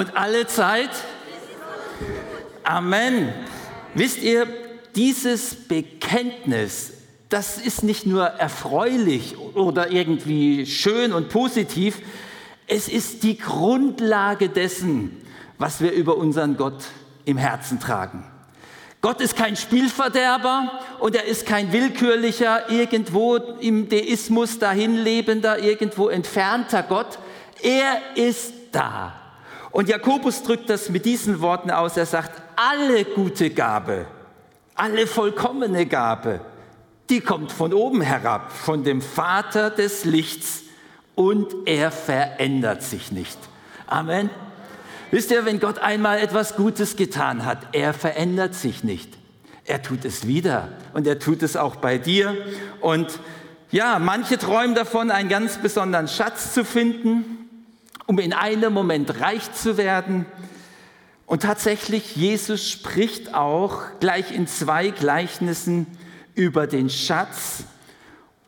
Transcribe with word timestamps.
Und 0.00 0.16
alle 0.16 0.46
Zeit. 0.46 0.88
Amen. 2.64 3.34
Wisst 3.94 4.22
ihr, 4.22 4.46
dieses 4.96 5.54
Bekenntnis, 5.54 6.94
das 7.28 7.58
ist 7.58 7.82
nicht 7.82 8.06
nur 8.06 8.24
erfreulich 8.24 9.36
oder 9.36 9.90
irgendwie 9.90 10.64
schön 10.64 11.12
und 11.12 11.28
positiv, 11.28 11.98
es 12.66 12.88
ist 12.88 13.24
die 13.24 13.36
Grundlage 13.36 14.48
dessen, 14.48 15.20
was 15.58 15.82
wir 15.82 15.92
über 15.92 16.16
unseren 16.16 16.56
Gott 16.56 16.82
im 17.26 17.36
Herzen 17.36 17.78
tragen. 17.78 18.24
Gott 19.02 19.20
ist 19.20 19.36
kein 19.36 19.54
Spielverderber 19.54 20.80
und 21.00 21.14
er 21.14 21.26
ist 21.26 21.44
kein 21.44 21.74
willkürlicher, 21.74 22.70
irgendwo 22.70 23.36
im 23.36 23.90
Deismus 23.90 24.58
dahinlebender, 24.58 25.58
irgendwo 25.58 26.08
entfernter 26.08 26.84
Gott. 26.84 27.18
Er 27.60 28.00
ist 28.14 28.54
da. 28.72 29.19
Und 29.72 29.88
Jakobus 29.88 30.42
drückt 30.42 30.68
das 30.68 30.88
mit 30.88 31.04
diesen 31.04 31.40
Worten 31.40 31.70
aus. 31.70 31.96
Er 31.96 32.06
sagt, 32.06 32.42
alle 32.56 33.04
gute 33.04 33.50
Gabe, 33.50 34.06
alle 34.74 35.06
vollkommene 35.06 35.86
Gabe, 35.86 36.40
die 37.08 37.20
kommt 37.20 37.52
von 37.52 37.72
oben 37.72 38.00
herab, 38.00 38.52
von 38.52 38.84
dem 38.84 39.02
Vater 39.02 39.70
des 39.70 40.04
Lichts 40.04 40.62
und 41.14 41.54
er 41.66 41.90
verändert 41.90 42.82
sich 42.82 43.12
nicht. 43.12 43.38
Amen. 43.86 44.30
Wisst 45.10 45.32
ihr, 45.32 45.44
wenn 45.44 45.58
Gott 45.58 45.78
einmal 45.78 46.18
etwas 46.18 46.54
Gutes 46.54 46.94
getan 46.94 47.44
hat, 47.44 47.58
er 47.72 47.92
verändert 47.92 48.54
sich 48.54 48.84
nicht. 48.84 49.18
Er 49.64 49.82
tut 49.82 50.04
es 50.04 50.26
wieder 50.26 50.68
und 50.94 51.06
er 51.06 51.18
tut 51.18 51.42
es 51.42 51.56
auch 51.56 51.76
bei 51.76 51.98
dir. 51.98 52.36
Und 52.80 53.18
ja, 53.70 53.98
manche 53.98 54.38
träumen 54.38 54.74
davon, 54.74 55.10
einen 55.10 55.28
ganz 55.28 55.58
besonderen 55.58 56.08
Schatz 56.08 56.54
zu 56.54 56.64
finden, 56.64 57.49
um 58.10 58.18
in 58.18 58.32
einem 58.32 58.72
Moment 58.72 59.20
reich 59.20 59.52
zu 59.52 59.76
werden. 59.76 60.26
Und 61.26 61.44
tatsächlich, 61.44 62.16
Jesus 62.16 62.68
spricht 62.68 63.34
auch 63.34 63.82
gleich 64.00 64.32
in 64.32 64.48
zwei 64.48 64.90
Gleichnissen 64.90 65.86
über 66.34 66.66
den 66.66 66.90
Schatz. 66.90 67.62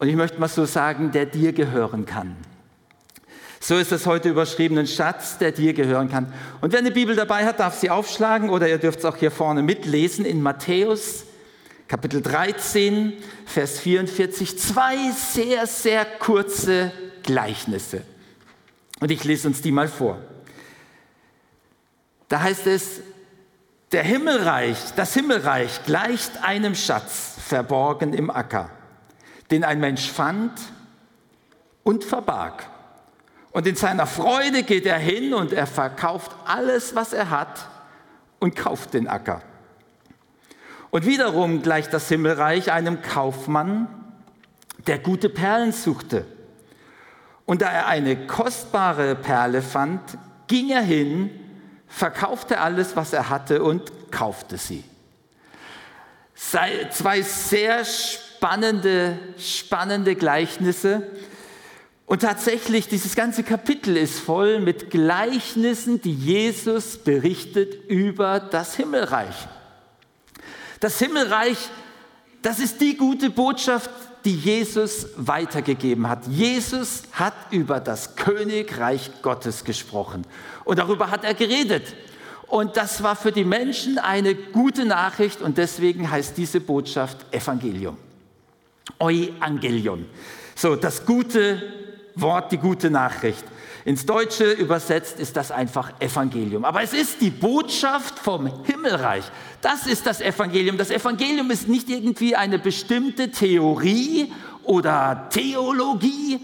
Und 0.01 0.09
ich 0.09 0.17
möchte 0.17 0.41
mal 0.41 0.49
so 0.49 0.65
sagen, 0.65 1.13
der 1.13 1.27
dir 1.27 1.53
gehören 1.53 2.07
kann. 2.07 2.35
So 3.61 3.77
ist 3.77 3.93
es 3.93 4.05
heute 4.05 4.31
überschrieben, 4.31 4.77
ein 4.79 4.89
Schatz, 4.89 5.39
der 5.39 5.53
dir 5.53 5.75
gehören 5.75 6.09
kann. 6.09 6.33
Und 6.61 6.73
wer 6.73 6.81
eine 6.81 6.91
Bibel 6.91 7.15
dabei 7.15 7.47
hat, 7.47 7.61
darf 7.61 7.79
sie 7.79 7.89
aufschlagen 7.89 8.51
oder 8.51 8.69
ihr 8.69 8.79
dürft 8.79 8.99
es 8.99 9.05
auch 9.05 9.17
hier 9.17 9.31
vorne 9.31 9.63
mitlesen 9.63 10.25
in 10.25 10.43
Matthäus 10.43 11.27
Kapitel 11.87 12.21
13, 12.21 13.13
Vers 13.47 13.79
44. 13.79 14.59
Zwei 14.59 14.97
sehr, 15.13 15.69
sehr 15.69 16.05
kurze 16.05 16.91
Gleichnisse. 17.23 18.03
Und 19.03 19.11
ich 19.11 19.25
lese 19.25 19.49
uns 19.49 19.61
die 19.61 19.73
mal 19.73 19.89
vor. 19.89 20.21
Da 22.29 22.41
heißt 22.41 22.69
es, 22.69 23.01
der 23.91 24.05
Himmelreich, 24.05 24.79
das 24.95 25.13
Himmelreich 25.13 25.83
gleicht 25.85 26.45
einem 26.45 26.77
Schatz 26.77 27.35
verborgen 27.45 28.15
im 28.15 28.31
Acker, 28.31 28.71
den 29.51 29.65
ein 29.65 29.81
Mensch 29.81 30.09
fand 30.09 30.53
und 31.83 32.05
verbarg. 32.05 32.65
Und 33.51 33.67
in 33.67 33.75
seiner 33.75 34.07
Freude 34.07 34.63
geht 34.63 34.87
er 34.87 34.99
hin 34.99 35.35
und 35.35 35.53
er 35.53 35.67
verkauft 35.67 36.31
alles, 36.45 36.95
was 36.95 37.13
er 37.13 37.31
hat 37.31 37.69
und 38.39 38.55
kauft 38.55 38.95
den 38.95 39.09
Acker. 39.09 39.43
Und 40.91 41.07
wiederum 41.07 41.63
gleicht 41.63 41.93
das 41.93 42.09
Himmelreich 42.09 42.71
einem 42.71 43.03
Kaufmann, 43.03 43.89
der 44.87 45.01
gute 45.01 45.29
Perlen 45.29 45.73
suchte. 45.73 46.25
Und 47.45 47.63
da 47.63 47.71
er 47.71 47.87
eine 47.87 48.27
kostbare 48.27 49.15
Perle 49.15 49.63
fand, 49.63 50.01
ging 50.47 50.71
er 50.71 50.83
hin, 50.83 51.31
verkaufte 51.89 52.61
alles, 52.61 52.97
was 52.97 53.13
er 53.13 53.29
hatte 53.29 53.63
und 53.63 54.11
kaufte 54.11 54.57
sie. 54.57 54.85
Zwei 56.35 57.23
sehr 57.23 57.85
spannende, 57.85 59.19
spannende 59.39 60.15
Gleichnisse, 60.15 61.07
und 62.13 62.21
tatsächlich, 62.21 62.89
dieses 62.89 63.15
ganze 63.15 63.43
Kapitel 63.43 63.97
ist 63.97 64.19
voll 64.19 64.61
mit 64.61 64.91
Gleichnissen, 64.91 66.03
die 66.03 66.13
Jesus 66.13 66.99
berichtet 66.99 67.89
über 67.89 68.39
das 68.39 68.77
Himmelreich. 68.77 69.49
Das 70.79 70.99
Himmelreich, 70.99 71.57
das 72.43 72.59
ist 72.59 72.83
die 72.83 72.99
gute 72.99 73.31
Botschaft, 73.31 73.89
die 74.25 74.37
Jesus 74.37 75.09
weitergegeben 75.17 76.09
hat. 76.09 76.27
Jesus 76.27 77.03
hat 77.13 77.35
über 77.51 77.81
das 77.81 78.17
Königreich 78.17 79.11
Gottes 79.23 79.65
gesprochen 79.65 80.25
und 80.65 80.79
darüber 80.79 81.11
hat 81.11 81.25
er 81.25 81.35
geredet. 81.35 81.95
Und 82.47 82.77
das 82.77 83.03
war 83.03 83.17
für 83.17 83.33
die 83.33 83.45
Menschen 83.45 83.99
eine 83.99 84.35
gute 84.35 84.85
Nachricht 84.85 85.41
und 85.41 85.57
deswegen 85.57 86.11
heißt 86.11 86.37
diese 86.37 86.61
Botschaft 86.61 87.17
Evangelium. 87.33 87.97
Euangelion. 88.99 90.07
So, 90.55 90.77
das 90.77 91.07
gute 91.07 91.63
Wort 92.15 92.53
die 92.53 92.59
gute 92.59 92.91
Nachricht. 92.91 93.45
Ins 93.85 94.07
Deutsche 94.07 94.53
übersetzt 94.53 95.19
ist 95.19 95.37
das 95.37 95.51
einfach 95.51 95.93
Evangelium. 96.01 96.65
Aber 96.65 96.83
es 96.83 96.93
ist 96.93 97.21
die 97.21 97.31
Botschaft 97.31 98.19
vom 98.19 98.65
Himmelreich. 98.65 99.25
Das 99.61 99.87
ist 99.87 100.07
das 100.07 100.21
Evangelium. 100.21 100.79
Das 100.79 100.91
Evangelium 100.91 101.51
ist 101.51 101.69
nicht 101.69 101.89
irgendwie 101.89 102.37
eine 102.37 102.59
bestimmte 102.59 103.31
Theorie 103.31 104.33
oder 104.63 105.29
Theologie, 105.31 106.41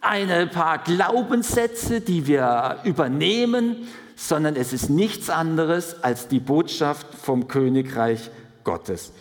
ein 0.00 0.50
paar 0.50 0.78
Glaubenssätze, 0.78 2.00
die 2.00 2.26
wir 2.28 2.78
übernehmen, 2.84 3.88
sondern 4.14 4.54
es 4.54 4.72
ist 4.72 4.90
nichts 4.90 5.30
anderes 5.30 6.02
als 6.04 6.28
die 6.28 6.40
Botschaft 6.40 7.06
vom 7.14 7.48
Königreich 7.48 8.30
Gottes. 8.62 9.12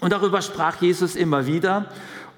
Und 0.00 0.12
darüber 0.12 0.42
sprach 0.42 0.80
Jesus 0.80 1.16
immer 1.16 1.46
wieder. 1.46 1.86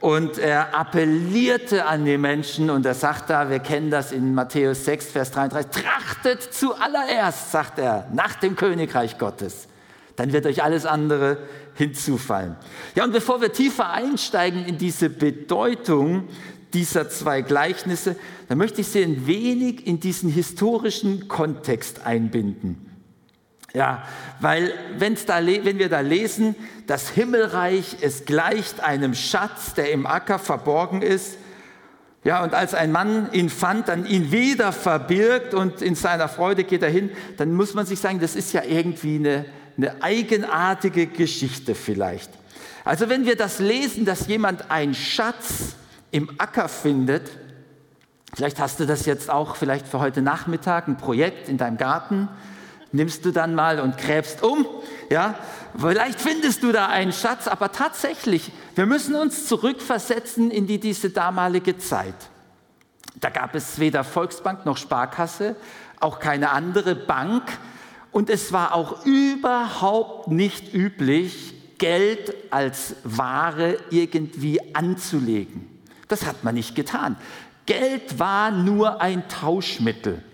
Und 0.00 0.38
er 0.38 0.78
appellierte 0.78 1.84
an 1.86 2.04
die 2.04 2.18
Menschen 2.18 2.70
und 2.70 2.86
er 2.86 2.94
sagt 2.94 3.30
da, 3.30 3.50
wir 3.50 3.58
kennen 3.58 3.90
das 3.90 4.12
in 4.12 4.32
Matthäus 4.32 4.84
6, 4.84 5.10
Vers 5.10 5.32
33, 5.32 5.82
trachtet 5.82 6.42
zuallererst, 6.42 7.50
sagt 7.50 7.80
er, 7.80 8.06
nach 8.12 8.36
dem 8.36 8.54
Königreich 8.54 9.18
Gottes. 9.18 9.66
Dann 10.14 10.32
wird 10.32 10.46
euch 10.46 10.62
alles 10.62 10.86
andere 10.86 11.38
hinzufallen. 11.74 12.56
Ja, 12.94 13.04
und 13.04 13.12
bevor 13.12 13.40
wir 13.40 13.52
tiefer 13.52 13.90
einsteigen 13.90 14.64
in 14.66 14.78
diese 14.78 15.10
Bedeutung 15.10 16.28
dieser 16.74 17.08
zwei 17.08 17.40
Gleichnisse, 17.40 18.14
dann 18.48 18.58
möchte 18.58 18.82
ich 18.82 18.88
Sie 18.88 19.02
ein 19.02 19.26
wenig 19.26 19.86
in 19.86 19.98
diesen 19.98 20.30
historischen 20.30 21.26
Kontext 21.26 22.06
einbinden. 22.06 22.87
Ja, 23.74 24.02
weil 24.40 24.72
da, 25.26 25.46
wenn 25.46 25.78
wir 25.78 25.88
da 25.88 26.00
lesen, 26.00 26.54
das 26.86 27.10
Himmelreich, 27.10 27.98
es 28.00 28.24
gleicht 28.24 28.80
einem 28.80 29.14
Schatz, 29.14 29.74
der 29.74 29.92
im 29.92 30.06
Acker 30.06 30.38
verborgen 30.38 31.02
ist. 31.02 31.36
Ja, 32.24 32.42
und 32.42 32.54
als 32.54 32.74
ein 32.74 32.92
Mann 32.92 33.28
ihn 33.32 33.50
fand, 33.50 33.88
dann 33.88 34.06
ihn 34.06 34.32
wieder 34.32 34.72
verbirgt 34.72 35.54
und 35.54 35.82
in 35.82 35.94
seiner 35.94 36.28
Freude 36.28 36.64
geht 36.64 36.82
er 36.82 36.88
hin, 36.88 37.10
dann 37.36 37.52
muss 37.52 37.74
man 37.74 37.86
sich 37.86 38.00
sagen, 38.00 38.20
das 38.20 38.36
ist 38.36 38.52
ja 38.52 38.62
irgendwie 38.64 39.16
eine, 39.16 39.44
eine 39.76 40.02
eigenartige 40.02 41.06
Geschichte 41.06 41.74
vielleicht. 41.74 42.30
Also 42.84 43.08
wenn 43.10 43.26
wir 43.26 43.36
das 43.36 43.58
lesen, 43.58 44.06
dass 44.06 44.26
jemand 44.28 44.70
einen 44.70 44.94
Schatz 44.94 45.76
im 46.10 46.30
Acker 46.38 46.68
findet, 46.68 47.30
vielleicht 48.34 48.58
hast 48.58 48.80
du 48.80 48.86
das 48.86 49.04
jetzt 49.04 49.30
auch 49.30 49.56
vielleicht 49.56 49.86
für 49.86 50.00
heute 50.00 50.22
Nachmittag, 50.22 50.88
ein 50.88 50.96
Projekt 50.96 51.48
in 51.50 51.58
deinem 51.58 51.76
Garten, 51.76 52.28
nimmst 52.92 53.24
du 53.24 53.30
dann 53.30 53.54
mal 53.54 53.80
und 53.80 53.98
gräbst 53.98 54.42
um. 54.42 54.66
Ja, 55.10 55.38
vielleicht 55.76 56.20
findest 56.20 56.62
du 56.62 56.72
da 56.72 56.86
einen 56.86 57.12
Schatz, 57.12 57.48
aber 57.48 57.72
tatsächlich, 57.72 58.50
wir 58.74 58.86
müssen 58.86 59.14
uns 59.14 59.46
zurückversetzen 59.46 60.50
in 60.50 60.66
die, 60.66 60.78
diese 60.80 61.10
damalige 61.10 61.78
Zeit. 61.78 62.14
Da 63.20 63.30
gab 63.30 63.54
es 63.54 63.78
weder 63.78 64.04
Volksbank 64.04 64.64
noch 64.64 64.76
Sparkasse, 64.76 65.56
auch 66.00 66.20
keine 66.20 66.50
andere 66.50 66.94
Bank. 66.94 67.42
Und 68.12 68.30
es 68.30 68.52
war 68.52 68.74
auch 68.74 69.04
überhaupt 69.04 70.28
nicht 70.28 70.72
üblich, 70.72 71.54
Geld 71.78 72.34
als 72.50 72.96
Ware 73.04 73.78
irgendwie 73.90 74.74
anzulegen. 74.74 75.68
Das 76.08 76.26
hat 76.26 76.42
man 76.42 76.54
nicht 76.54 76.74
getan. 76.74 77.16
Geld 77.66 78.18
war 78.18 78.50
nur 78.50 79.00
ein 79.00 79.28
Tauschmittel. 79.28 80.24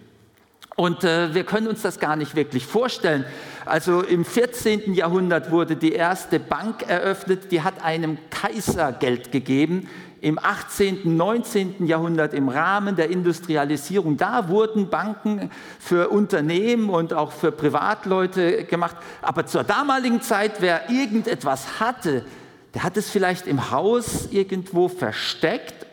Und 0.76 1.04
äh, 1.04 1.32
wir 1.34 1.44
können 1.44 1.68
uns 1.68 1.82
das 1.82 2.00
gar 2.00 2.16
nicht 2.16 2.34
wirklich 2.34 2.66
vorstellen. 2.66 3.24
Also 3.64 4.02
im 4.02 4.24
14. 4.24 4.94
Jahrhundert 4.94 5.50
wurde 5.50 5.76
die 5.76 5.92
erste 5.92 6.40
Bank 6.40 6.88
eröffnet, 6.88 7.52
die 7.52 7.62
hat 7.62 7.82
einem 7.84 8.18
Kaiser 8.30 8.92
Geld 8.92 9.30
gegeben. 9.30 9.88
Im 10.20 10.38
18., 10.38 11.16
19. 11.16 11.86
Jahrhundert 11.86 12.34
im 12.34 12.48
Rahmen 12.48 12.96
der 12.96 13.10
Industrialisierung, 13.10 14.16
da 14.16 14.48
wurden 14.48 14.88
Banken 14.88 15.50
für 15.78 16.08
Unternehmen 16.08 16.88
und 16.88 17.12
auch 17.12 17.30
für 17.30 17.52
Privatleute 17.52 18.64
gemacht. 18.64 18.96
Aber 19.20 19.46
zur 19.46 19.64
damaligen 19.64 20.22
Zeit, 20.22 20.60
wer 20.60 20.88
irgendetwas 20.90 21.78
hatte, 21.78 22.24
der 22.72 22.82
hat 22.82 22.96
es 22.96 23.10
vielleicht 23.10 23.46
im 23.46 23.70
Haus 23.70 24.28
irgendwo 24.32 24.88
versteckt 24.88 25.86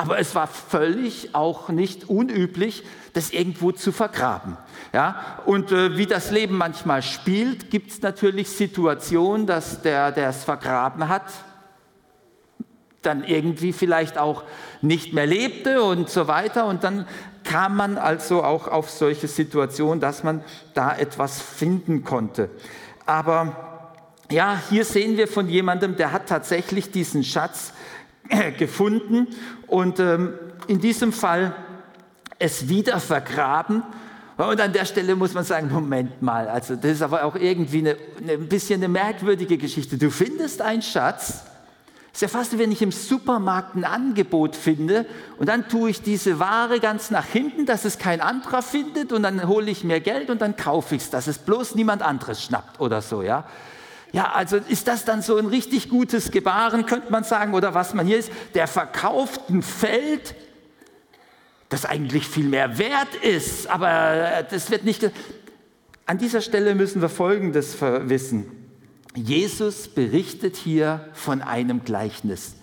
Aber 0.00 0.18
es 0.18 0.34
war 0.34 0.46
völlig 0.46 1.34
auch 1.34 1.68
nicht 1.68 2.08
unüblich, 2.08 2.84
das 3.12 3.32
irgendwo 3.32 3.70
zu 3.70 3.92
vergraben. 3.92 4.56
Ja? 4.94 5.38
Und 5.44 5.72
äh, 5.72 5.98
wie 5.98 6.06
das 6.06 6.30
Leben 6.30 6.56
manchmal 6.56 7.02
spielt, 7.02 7.70
gibt 7.70 7.90
es 7.90 8.00
natürlich 8.00 8.48
Situationen, 8.48 9.46
dass 9.46 9.82
der, 9.82 10.10
der 10.10 10.30
es 10.30 10.42
vergraben 10.42 11.10
hat, 11.10 11.24
dann 13.02 13.24
irgendwie 13.24 13.74
vielleicht 13.74 14.16
auch 14.16 14.44
nicht 14.80 15.12
mehr 15.12 15.26
lebte 15.26 15.82
und 15.82 16.08
so 16.08 16.28
weiter. 16.28 16.64
Und 16.64 16.82
dann 16.82 17.06
kam 17.44 17.76
man 17.76 17.98
also 17.98 18.42
auch 18.42 18.68
auf 18.68 18.88
solche 18.88 19.28
Situationen, 19.28 20.00
dass 20.00 20.22
man 20.22 20.42
da 20.72 20.96
etwas 20.96 21.42
finden 21.42 22.04
konnte. 22.04 22.48
Aber 23.04 23.92
ja, 24.30 24.58
hier 24.70 24.86
sehen 24.86 25.18
wir 25.18 25.28
von 25.28 25.46
jemandem, 25.46 25.96
der 25.96 26.10
hat 26.12 26.26
tatsächlich 26.26 26.90
diesen 26.90 27.22
Schatz 27.22 27.74
gefunden 28.58 29.28
und 29.66 29.98
ähm, 29.98 30.34
in 30.66 30.80
diesem 30.80 31.12
Fall 31.12 31.54
es 32.38 32.68
wieder 32.68 32.98
vergraben. 33.00 33.82
Und 34.36 34.60
an 34.60 34.72
der 34.72 34.86
Stelle 34.86 35.16
muss 35.16 35.34
man 35.34 35.44
sagen, 35.44 35.70
Moment 35.70 36.22
mal, 36.22 36.48
also 36.48 36.74
das 36.74 36.92
ist 36.92 37.02
aber 37.02 37.24
auch 37.24 37.36
irgendwie 37.36 37.80
eine, 37.80 37.96
eine, 38.18 38.32
ein 38.32 38.48
bisschen 38.48 38.80
eine 38.80 38.88
merkwürdige 38.88 39.58
Geschichte. 39.58 39.98
Du 39.98 40.10
findest 40.10 40.62
einen 40.62 40.80
Schatz, 40.80 41.44
ist 42.12 42.22
ja 42.22 42.28
fast 42.28 42.58
wenn 42.58 42.72
ich 42.72 42.80
im 42.80 42.90
Supermarkt 42.90 43.76
ein 43.76 43.84
Angebot 43.84 44.56
finde 44.56 45.04
und 45.38 45.48
dann 45.48 45.68
tue 45.68 45.90
ich 45.90 46.02
diese 46.02 46.38
Ware 46.38 46.80
ganz 46.80 47.10
nach 47.10 47.26
hinten, 47.26 47.66
dass 47.66 47.84
es 47.84 47.98
kein 47.98 48.22
anderer 48.22 48.62
findet 48.62 49.12
und 49.12 49.22
dann 49.22 49.46
hole 49.46 49.70
ich 49.70 49.84
mir 49.84 50.00
Geld 50.00 50.30
und 50.30 50.40
dann 50.40 50.56
kaufe 50.56 50.96
ich 50.96 51.02
es, 51.02 51.10
dass 51.10 51.26
es 51.26 51.38
bloß 51.38 51.74
niemand 51.74 52.00
anderes 52.02 52.42
schnappt 52.42 52.80
oder 52.80 53.02
so, 53.02 53.22
ja. 53.22 53.44
Ja, 54.12 54.32
also 54.32 54.56
ist 54.56 54.88
das 54.88 55.04
dann 55.04 55.22
so 55.22 55.36
ein 55.36 55.46
richtig 55.46 55.88
gutes 55.88 56.30
Gebaren, 56.30 56.86
könnte 56.86 57.12
man 57.12 57.24
sagen, 57.24 57.54
oder 57.54 57.74
was 57.74 57.94
man 57.94 58.06
hier 58.06 58.18
ist, 58.18 58.32
der 58.54 58.66
verkauft 58.66 59.48
ein 59.48 59.62
Feld, 59.62 60.34
das 61.68 61.84
eigentlich 61.84 62.26
viel 62.26 62.48
mehr 62.48 62.78
wert 62.78 63.14
ist, 63.22 63.68
aber 63.68 64.44
das 64.50 64.70
wird 64.70 64.84
nicht. 64.84 65.08
An 66.06 66.18
dieser 66.18 66.40
Stelle 66.40 66.74
müssen 66.74 67.00
wir 67.00 67.08
Folgendes 67.08 67.80
wissen. 67.80 68.46
Jesus 69.14 69.86
berichtet 69.88 70.56
hier 70.56 71.08
von 71.12 71.42
einem 71.42 71.84
Gleichnis. 71.84 72.54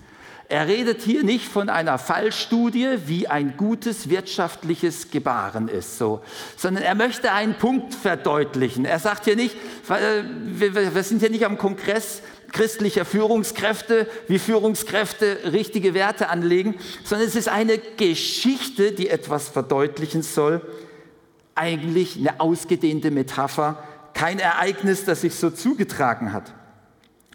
Er 0.49 0.67
redet 0.67 1.01
hier 1.01 1.23
nicht 1.23 1.45
von 1.45 1.67
einer 1.67 1.97
Fallstudie, 1.97 2.99
wie 3.05 3.27
ein 3.27 3.57
gutes 3.57 4.09
wirtschaftliches 4.09 5.11
Gebaren 5.11 5.67
ist, 5.67 5.97
so, 5.97 6.21
sondern 6.55 6.83
er 6.83 6.95
möchte 6.95 7.33
einen 7.33 7.55
Punkt 7.55 7.93
verdeutlichen. 7.93 8.85
Er 8.85 8.99
sagt 8.99 9.25
hier 9.25 9.35
nicht, 9.35 9.57
wir 9.87 11.03
sind 11.03 11.19
hier 11.19 11.29
nicht 11.29 11.45
am 11.45 11.57
Kongress 11.57 12.21
christlicher 12.53 13.03
Führungskräfte, 13.03 14.07
wie 14.29 14.39
Führungskräfte 14.39 15.51
richtige 15.51 15.93
Werte 15.93 16.29
anlegen, 16.29 16.75
sondern 17.03 17.27
es 17.27 17.35
ist 17.35 17.49
eine 17.49 17.77
Geschichte, 17.77 18.93
die 18.93 19.09
etwas 19.09 19.49
verdeutlichen 19.49 20.21
soll. 20.21 20.61
Eigentlich 21.55 22.15
eine 22.17 22.39
ausgedehnte 22.39 23.11
Metapher 23.11 23.83
kein 24.13 24.39
Ereignis, 24.39 25.03
das 25.03 25.21
sich 25.21 25.35
so 25.35 25.49
zugetragen 25.49 26.31
hat. 26.31 26.53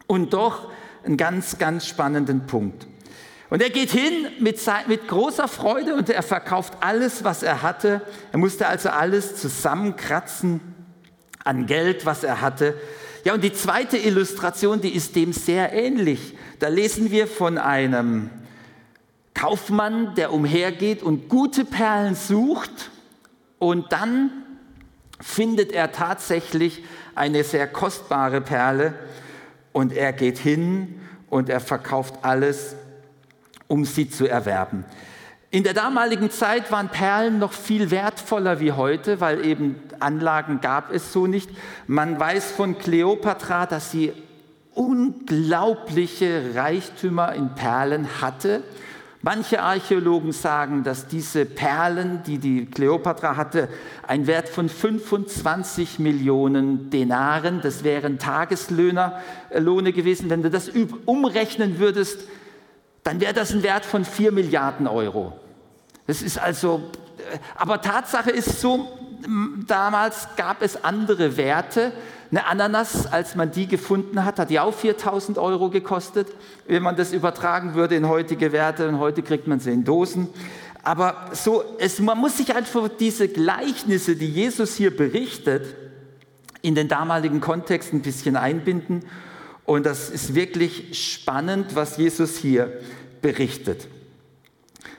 Und 0.06 0.32
doch 0.32 0.70
einen 1.05 1.19
ganz, 1.19 1.58
ganz 1.58 1.87
spannenden 1.87 2.47
Punkt. 2.47 2.87
Und 3.53 3.61
er 3.61 3.69
geht 3.69 3.91
hin 3.91 4.29
mit, 4.39 4.59
mit, 4.87 5.09
großer 5.09 5.47
Freude 5.47 5.95
und 5.95 6.09
er 6.09 6.23
verkauft 6.23 6.73
alles, 6.81 7.23
was 7.23 7.43
er 7.43 7.61
hatte. 7.61 8.01
Er 8.33 8.39
musste 8.39 8.67
also 8.67 8.89
alles 8.89 9.37
zusammenkratzen 9.37 10.63
an 11.45 11.67
Geld, 11.67 12.07
was 12.07 12.25
er 12.25 12.41
hatte. 12.41 12.75
Ja, 13.25 13.35
und 13.35 13.45
die 13.45 13.53
zweite 13.53 13.99
Illustration, 13.99 14.81
die 14.81 14.95
ist 14.95 15.17
dem 15.17 15.35
sehr 15.35 15.71
ähnlich. 15.75 16.35
Da 16.61 16.69
lesen 16.69 17.11
wir 17.11 17.27
von 17.27 17.59
einem 17.59 18.31
Kaufmann, 19.35 20.15
der 20.15 20.33
umhergeht 20.33 21.03
und 21.03 21.29
gute 21.29 21.67
Perlen 21.67 22.15
sucht 22.15 22.91
und 23.59 23.93
dann 23.93 24.31
findet 25.21 25.73
er 25.73 25.93
tatsächlich 25.93 26.83
eine 27.15 27.45
sehr 27.45 27.67
kostbare 27.67 28.41
Perle 28.41 28.95
und 29.73 29.93
er 29.93 30.15
geht 30.15 30.39
hin 30.39 31.03
und 31.29 31.51
er 31.51 31.61
verkauft 31.61 32.15
alles, 32.23 32.77
um 33.73 33.87
sie 33.87 34.11
zu 34.11 34.29
erwerben. 34.29 34.85
In 35.51 35.65
der 35.65 35.73
damaligen 35.73 36.31
Zeit 36.31 36.71
waren 36.71 36.91
Perlen 36.91 37.39
noch 37.39 37.55
viel 37.55 37.91
wertvoller 37.91 38.61
wie 38.61 38.73
heute, 38.73 39.19
weil 39.23 39.47
eben 39.47 39.77
Anlagen 39.99 40.61
gab 40.61 40.93
es 40.93 41.11
so 41.11 41.27
nicht. 41.27 41.49
Man 41.87 42.21
weiß 42.21 42.51
von 42.51 42.77
Kleopatra, 42.77 43.65
dass 43.65 43.91
sie 43.91 44.13
unglaubliche 44.75 46.55
Reichtümer 46.55 47.35
in 47.35 47.55
Perlen 47.55 48.21
hatte 48.21 48.63
Manche 49.25 49.63
Archäologen 49.63 50.33
sagen, 50.33 50.83
dass 50.83 51.07
diese 51.07 51.45
Perlen, 51.45 52.25
die 52.27 52.39
die 52.39 52.67
Kleopatra 52.67 53.37
hatte, 53.37 53.69
einen 54.05 54.27
Wert 54.27 54.49
von 54.49 54.69
25 54.69 56.01
Millionen 56.01 56.91
Denaren, 56.91 57.61
das 57.63 57.85
wären 57.85 58.19
Tageslöhne 58.19 59.13
äh, 59.51 59.61
gewesen. 59.93 60.29
Wenn 60.29 60.43
du 60.43 60.51
das 60.51 60.73
umrechnen 61.07 61.79
würdest, 61.79 62.27
dann 63.05 63.21
wäre 63.21 63.33
das 63.33 63.53
ein 63.53 63.63
Wert 63.63 63.85
von 63.85 64.05
4 64.05 64.33
Milliarden 64.33 64.87
Euro. 64.87 65.33
Das 66.07 66.23
ist 66.23 66.39
also, 66.39 66.83
äh, 67.19 67.39
aber 67.57 67.81
Tatsache 67.81 68.31
ist 68.31 68.61
so, 68.61 68.89
damals 69.67 70.29
gab 70.37 70.63
es 70.63 70.85
andere 70.85 71.37
Werte. 71.37 71.93
Eine 72.31 72.47
Ananas, 72.47 73.07
als 73.13 73.35
man 73.35 73.51
die 73.51 73.67
gefunden 73.67 74.25
hat, 74.25 74.39
hat 74.39 74.51
die 74.51 74.59
auch 74.59 74.73
4000 74.73 75.39
Euro 75.39 75.69
gekostet. 75.69 76.29
Wenn 76.67 76.83
man 76.83 76.97
das 76.97 77.13
übertragen 77.13 77.75
würde 77.75 77.95
in 77.95 78.09
heutige 78.09 78.53
Werte, 78.53 78.89
und 78.89 78.99
heute 78.99 79.23
kriegt 79.23 79.47
man 79.47 79.61
sie 79.61 79.71
in 79.71 79.85
Dosen. 79.85 80.29
Aber 80.83 81.27
so, 81.33 81.63
es, 81.79 82.01
man 82.01 82.19
muss 82.19 82.39
sich 82.39 82.55
einfach 82.57 82.89
diese 82.99 83.29
Gleichnisse, 83.29 84.17
die 84.17 84.29
Jesus 84.29 84.75
hier 84.75 84.97
berichtet, 84.97 85.77
in 86.63 86.75
den 86.75 86.89
damaligen 86.89 87.41
Kontext 87.41 87.93
ein 87.93 88.03
bisschen 88.03 88.37
einbinden. 88.37 89.05
Und 89.65 89.87
das 89.87 90.11
ist 90.11 90.35
wirklich 90.35 91.15
spannend, 91.15 91.75
was 91.75 91.97
Jesus 91.97 92.37
hier 92.37 92.73
berichtet. 93.21 93.87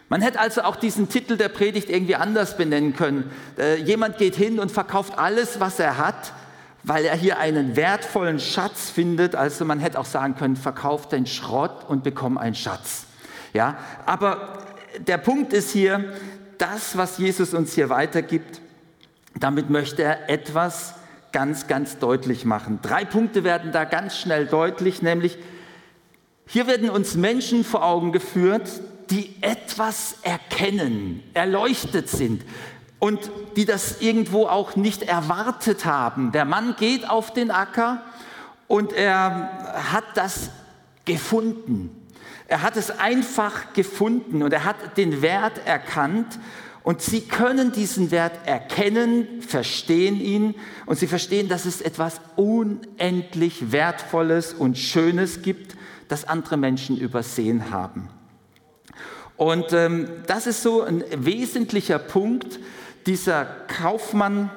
Man 0.10 0.22
hätte 0.22 0.40
also 0.40 0.62
auch 0.62 0.76
diesen 0.76 1.10
Titel 1.10 1.38
der 1.38 1.50
Predigt 1.50 1.90
irgendwie 1.90 2.16
anders 2.16 2.56
benennen 2.56 2.96
können. 2.96 3.32
Äh, 3.58 3.82
jemand 3.82 4.18
geht 4.18 4.36
hin 4.36 4.60
und 4.60 4.72
verkauft 4.72 5.18
alles, 5.18 5.60
was 5.60 5.80
er 5.80 5.98
hat, 5.98 6.34
weil 6.84 7.06
er 7.06 7.16
hier 7.16 7.40
einen 7.40 7.76
wertvollen 7.76 8.40
Schatz 8.40 8.90
findet. 8.90 9.36
Also 9.36 9.66
man 9.66 9.80
hätte 9.80 10.00
auch 10.00 10.06
sagen 10.06 10.36
können, 10.36 10.56
verkauft 10.56 11.14
den 11.14 11.26
Schrott 11.26 11.86
und 11.88 12.04
bekomm 12.04 12.38
einen 12.38 12.56
Schatz. 12.56 13.06
Ja, 13.54 13.78
aber 14.06 14.60
der 15.00 15.18
Punkt 15.18 15.54
ist 15.54 15.72
hier, 15.72 16.14
das, 16.58 16.96
was 16.96 17.18
Jesus 17.18 17.54
uns 17.54 17.74
hier 17.74 17.90
weitergibt, 17.90 18.62
damit 19.40 19.70
möchte 19.70 20.04
er 20.04 20.30
etwas 20.30 20.96
ganz, 21.34 21.68
ganz 21.68 21.98
deutlich 21.98 22.46
machen. 22.46 22.80
Drei 22.82 23.04
Punkte 23.04 23.44
werden 23.44 23.74
da 23.74 23.84
ganz 23.84 24.18
schnell 24.18 24.46
deutlich, 24.46 25.02
nämlich 25.02 25.38
hier 26.46 26.68
werden 26.68 26.90
uns 26.90 27.16
Menschen 27.16 27.66
vor 27.66 27.84
Augen 27.84 28.14
geführt, 28.14 28.70
die 29.10 29.36
etwas 29.42 30.18
erkennen, 30.22 31.24
erleuchtet 31.34 32.10
sind 32.10 32.44
und 33.00 33.20
die 33.56 33.66
das 33.66 34.02
irgendwo 34.02 34.46
auch 34.46 34.76
nicht 34.76 35.04
erwartet 35.04 35.86
haben. 35.86 36.32
Der 36.32 36.46
Mann 36.46 36.76
geht 36.78 37.10
auf 37.10 37.34
den 37.34 37.52
Acker 37.52 38.02
und 38.68 38.94
er 38.94 39.74
hat 39.92 40.06
das 40.16 40.52
gefunden. 41.06 41.90
Er 42.48 42.62
hat 42.62 42.78
es 42.78 42.92
einfach 42.92 43.74
gefunden 43.74 44.44
und 44.44 44.54
er 44.54 44.64
hat 44.64 44.98
den 44.98 45.22
Wert 45.22 45.66
erkannt 45.66 46.40
und 46.84 47.02
sie 47.02 47.22
können 47.22 47.72
diesen 47.72 48.12
Wert 48.12 48.46
erkennen, 48.46 49.42
verstehen 49.42 50.20
ihn 50.20 50.56
und 50.86 51.00
sie 51.00 51.08
verstehen, 51.08 51.48
dass 51.48 51.66
es 51.66 51.82
etwas 51.82 52.20
unendlich 52.36 53.72
Wertvolles 53.72 54.54
und 54.54 54.78
Schönes 54.78 55.42
gibt, 55.42 55.76
das 56.10 56.26
andere 56.28 56.58
Menschen 56.58 56.98
übersehen 56.98 57.72
haben. 57.72 58.10
Und 59.38 59.72
ähm, 59.72 60.08
das 60.28 60.46
ist 60.46 60.62
so 60.62 60.82
ein 60.82 61.04
wesentlicher 61.16 62.00
Punkt. 62.00 62.60
Dieser 63.08 63.46
Kaufmann, 63.68 64.52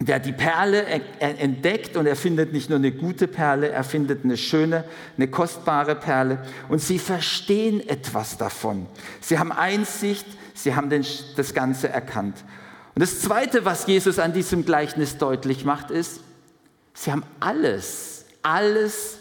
der 0.00 0.18
die 0.18 0.32
Perle 0.32 0.84
entdeckt 1.20 1.96
und 1.96 2.06
er 2.06 2.16
findet 2.16 2.52
nicht 2.52 2.70
nur 2.70 2.78
eine 2.78 2.92
gute 2.92 3.28
Perle, 3.28 3.68
er 3.70 3.84
findet 3.84 4.24
eine 4.24 4.36
schöne, 4.36 4.84
eine 5.16 5.28
kostbare 5.28 5.94
Perle 5.94 6.42
und 6.68 6.80
sie 6.80 6.98
verstehen 6.98 7.80
etwas 7.88 8.36
davon. 8.36 8.86
Sie 9.20 9.38
haben 9.38 9.52
Einsicht, 9.52 10.26
sie 10.54 10.74
haben 10.74 10.90
den, 10.90 11.04
das 11.36 11.54
Ganze 11.54 11.88
erkannt. 11.88 12.44
Und 12.94 13.00
das 13.00 13.20
Zweite, 13.20 13.64
was 13.64 13.86
Jesus 13.86 14.18
an 14.18 14.32
diesem 14.32 14.64
Gleichnis 14.64 15.16
deutlich 15.16 15.64
macht, 15.64 15.90
ist, 15.90 16.20
sie 16.94 17.10
haben 17.10 17.24
alles, 17.40 18.26
alles 18.42 19.18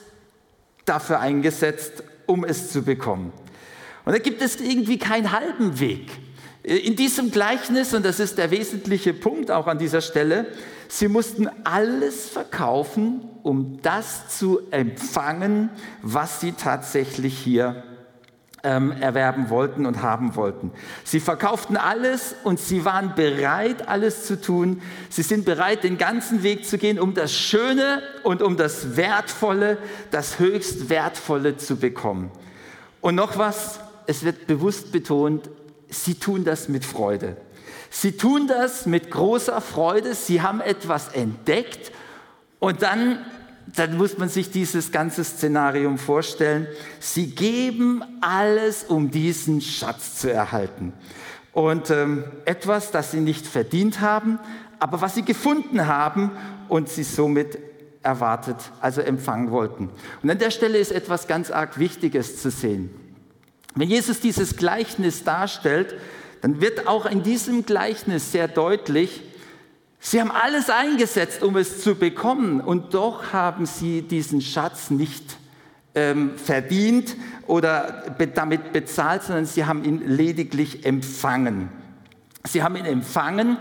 dafür 0.85 1.19
eingesetzt, 1.19 2.03
um 2.25 2.43
es 2.43 2.71
zu 2.71 2.83
bekommen. 2.83 3.31
Und 4.03 4.13
da 4.13 4.19
gibt 4.19 4.41
es 4.41 4.59
irgendwie 4.59 4.97
keinen 4.97 5.31
halben 5.31 5.79
Weg. 5.79 6.11
In 6.63 6.95
diesem 6.95 7.31
Gleichnis, 7.31 7.93
und 7.93 8.05
das 8.05 8.19
ist 8.19 8.37
der 8.37 8.51
wesentliche 8.51 9.13
Punkt 9.13 9.49
auch 9.49 9.67
an 9.67 9.79
dieser 9.79 10.01
Stelle, 10.01 10.47
sie 10.87 11.07
mussten 11.07 11.49
alles 11.63 12.29
verkaufen, 12.29 13.21
um 13.41 13.81
das 13.81 14.37
zu 14.37 14.59
empfangen, 14.69 15.69
was 16.01 16.41
sie 16.41 16.51
tatsächlich 16.51 17.37
hier 17.37 17.83
ähm, 18.63 18.91
erwerben 18.91 19.49
wollten 19.49 19.85
und 19.85 20.01
haben 20.01 20.35
wollten. 20.35 20.71
Sie 21.03 21.19
verkauften 21.19 21.77
alles 21.77 22.35
und 22.43 22.59
sie 22.59 22.85
waren 22.85 23.15
bereit, 23.15 23.87
alles 23.87 24.25
zu 24.25 24.39
tun. 24.39 24.81
Sie 25.09 25.23
sind 25.23 25.45
bereit, 25.45 25.83
den 25.83 25.97
ganzen 25.97 26.43
Weg 26.43 26.65
zu 26.65 26.77
gehen, 26.77 26.99
um 26.99 27.13
das 27.13 27.33
Schöne 27.33 28.01
und 28.23 28.41
um 28.41 28.57
das 28.57 28.95
Wertvolle, 28.95 29.77
das 30.11 30.39
höchst 30.39 30.89
Wertvolle 30.89 31.57
zu 31.57 31.77
bekommen. 31.77 32.31
Und 33.01 33.15
noch 33.15 33.37
was, 33.37 33.79
es 34.05 34.23
wird 34.23 34.47
bewusst 34.47 34.91
betont, 34.91 35.49
sie 35.89 36.15
tun 36.15 36.43
das 36.43 36.69
mit 36.69 36.85
Freude. 36.85 37.37
Sie 37.89 38.15
tun 38.15 38.47
das 38.47 38.85
mit 38.85 39.11
großer 39.11 39.59
Freude. 39.59 40.15
Sie 40.15 40.41
haben 40.41 40.61
etwas 40.61 41.09
entdeckt 41.09 41.91
und 42.59 42.83
dann 42.83 43.19
dann 43.75 43.97
muss 43.97 44.17
man 44.17 44.29
sich 44.29 44.51
dieses 44.51 44.91
ganze 44.91 45.23
Szenarium 45.23 45.97
vorstellen. 45.97 46.67
Sie 46.99 47.27
geben 47.27 48.03
alles, 48.21 48.83
um 48.83 49.11
diesen 49.11 49.61
Schatz 49.61 50.19
zu 50.19 50.31
erhalten. 50.31 50.93
Und 51.53 51.89
ähm, 51.89 52.23
etwas, 52.45 52.91
das 52.91 53.11
sie 53.11 53.19
nicht 53.19 53.45
verdient 53.45 54.01
haben, 54.01 54.39
aber 54.79 55.01
was 55.01 55.15
sie 55.15 55.23
gefunden 55.23 55.87
haben 55.87 56.31
und 56.69 56.89
sie 56.89 57.03
somit 57.03 57.59
erwartet, 58.03 58.57
also 58.79 59.01
empfangen 59.01 59.51
wollten. 59.51 59.89
Und 60.23 60.29
an 60.29 60.39
der 60.39 60.51
Stelle 60.51 60.77
ist 60.77 60.91
etwas 60.91 61.27
ganz 61.27 61.51
arg 61.51 61.77
Wichtiges 61.77 62.41
zu 62.41 62.49
sehen. 62.49 62.89
Wenn 63.75 63.89
Jesus 63.89 64.19
dieses 64.19 64.57
Gleichnis 64.57 65.23
darstellt, 65.23 65.95
dann 66.41 66.61
wird 66.61 66.87
auch 66.87 67.05
in 67.05 67.23
diesem 67.23 67.65
Gleichnis 67.65 68.31
sehr 68.31 68.47
deutlich, 68.47 69.21
Sie 70.03 70.19
haben 70.19 70.31
alles 70.31 70.71
eingesetzt, 70.71 71.43
um 71.43 71.55
es 71.57 71.83
zu 71.83 71.93
bekommen, 71.93 72.59
und 72.59 72.95
doch 72.95 73.33
haben 73.33 73.67
sie 73.67 74.01
diesen 74.01 74.41
Schatz 74.41 74.89
nicht 74.89 75.37
ähm, 75.93 76.37
verdient 76.37 77.15
oder 77.45 78.11
be 78.17 78.25
damit 78.25 78.73
bezahlt, 78.73 79.21
sondern 79.21 79.45
sie 79.45 79.65
haben 79.65 79.83
ihn 79.83 80.01
lediglich 80.07 80.87
empfangen. 80.87 81.69
Sie 82.47 82.63
haben 82.63 82.75
ihn 82.77 82.85
empfangen 82.85 83.57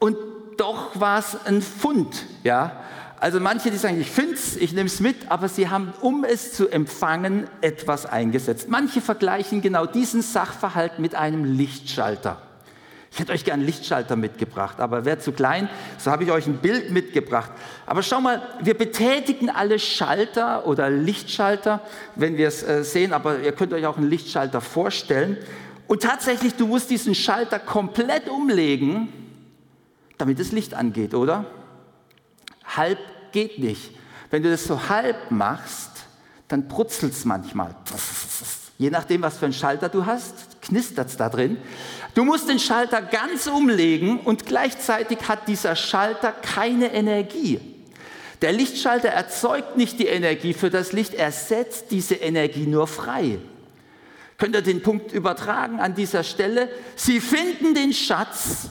und 0.00 0.16
doch 0.56 0.98
war 0.98 1.20
es 1.20 1.36
ein 1.46 1.62
Fund. 1.62 2.24
Ja? 2.42 2.80
Also 3.20 3.38
manche, 3.38 3.70
die 3.70 3.76
sagen, 3.76 4.00
ich 4.00 4.10
finde 4.10 4.34
es, 4.34 4.56
ich 4.56 4.72
nehme 4.72 4.88
es 4.88 4.98
mit, 4.98 5.30
aber 5.30 5.48
sie 5.48 5.68
haben, 5.68 5.92
um 6.00 6.24
es 6.24 6.54
zu 6.54 6.68
empfangen, 6.70 7.48
etwas 7.60 8.04
eingesetzt. 8.04 8.68
Manche 8.68 9.00
vergleichen 9.00 9.62
genau 9.62 9.86
diesen 9.86 10.22
Sachverhalt 10.22 10.98
mit 10.98 11.14
einem 11.14 11.44
Lichtschalter. 11.44 12.42
Ich 13.12 13.18
hätte 13.18 13.32
euch 13.32 13.44
gerne 13.44 13.60
einen 13.60 13.66
Lichtschalter 13.66 14.16
mitgebracht, 14.16 14.80
aber 14.80 15.04
wäre 15.04 15.18
zu 15.18 15.32
klein, 15.32 15.68
so 15.98 16.10
habe 16.10 16.24
ich 16.24 16.32
euch 16.32 16.46
ein 16.46 16.56
Bild 16.56 16.90
mitgebracht. 16.90 17.52
Aber 17.84 18.02
schau 18.02 18.22
mal, 18.22 18.40
wir 18.62 18.72
betätigen 18.72 19.50
alle 19.50 19.78
Schalter 19.78 20.66
oder 20.66 20.88
Lichtschalter, 20.88 21.82
wenn 22.16 22.38
wir 22.38 22.48
es 22.48 22.62
äh, 22.62 22.82
sehen, 22.84 23.12
aber 23.12 23.40
ihr 23.40 23.52
könnt 23.52 23.74
euch 23.74 23.84
auch 23.84 23.98
einen 23.98 24.08
Lichtschalter 24.08 24.62
vorstellen. 24.62 25.36
Und 25.88 26.02
tatsächlich, 26.02 26.54
du 26.54 26.66
musst 26.66 26.88
diesen 26.88 27.14
Schalter 27.14 27.58
komplett 27.58 28.30
umlegen, 28.30 29.12
damit 30.16 30.40
das 30.40 30.50
Licht 30.50 30.72
angeht, 30.72 31.12
oder? 31.12 31.44
Halb 32.64 32.98
geht 33.32 33.58
nicht. 33.58 33.94
Wenn 34.30 34.42
du 34.42 34.50
das 34.50 34.64
so 34.64 34.88
halb 34.88 35.30
machst, 35.30 35.90
dann 36.48 36.66
brutzelt 36.66 37.12
es 37.12 37.26
manchmal. 37.26 37.74
Je 38.78 38.88
nachdem, 38.88 39.20
was 39.20 39.36
für 39.36 39.44
einen 39.44 39.52
Schalter 39.52 39.90
du 39.90 40.06
hast, 40.06 40.51
knistert 40.62 41.08
es 41.08 41.16
da 41.16 41.28
drin. 41.28 41.58
Du 42.14 42.24
musst 42.24 42.48
den 42.48 42.58
Schalter 42.58 43.02
ganz 43.02 43.46
umlegen 43.46 44.20
und 44.20 44.46
gleichzeitig 44.46 45.18
hat 45.28 45.48
dieser 45.48 45.76
Schalter 45.76 46.32
keine 46.32 46.92
Energie. 46.92 47.60
Der 48.40 48.52
Lichtschalter 48.52 49.08
erzeugt 49.08 49.76
nicht 49.76 49.98
die 49.98 50.06
Energie 50.06 50.52
für 50.52 50.70
das 50.70 50.92
Licht, 50.92 51.14
er 51.14 51.30
setzt 51.30 51.90
diese 51.90 52.16
Energie 52.16 52.66
nur 52.66 52.86
frei. 52.86 53.38
Könnt 54.36 54.56
ihr 54.56 54.62
den 54.62 54.82
Punkt 54.82 55.12
übertragen 55.12 55.78
an 55.78 55.94
dieser 55.94 56.24
Stelle? 56.24 56.68
Sie 56.96 57.20
finden 57.20 57.74
den 57.74 57.92
Schatz 57.92 58.68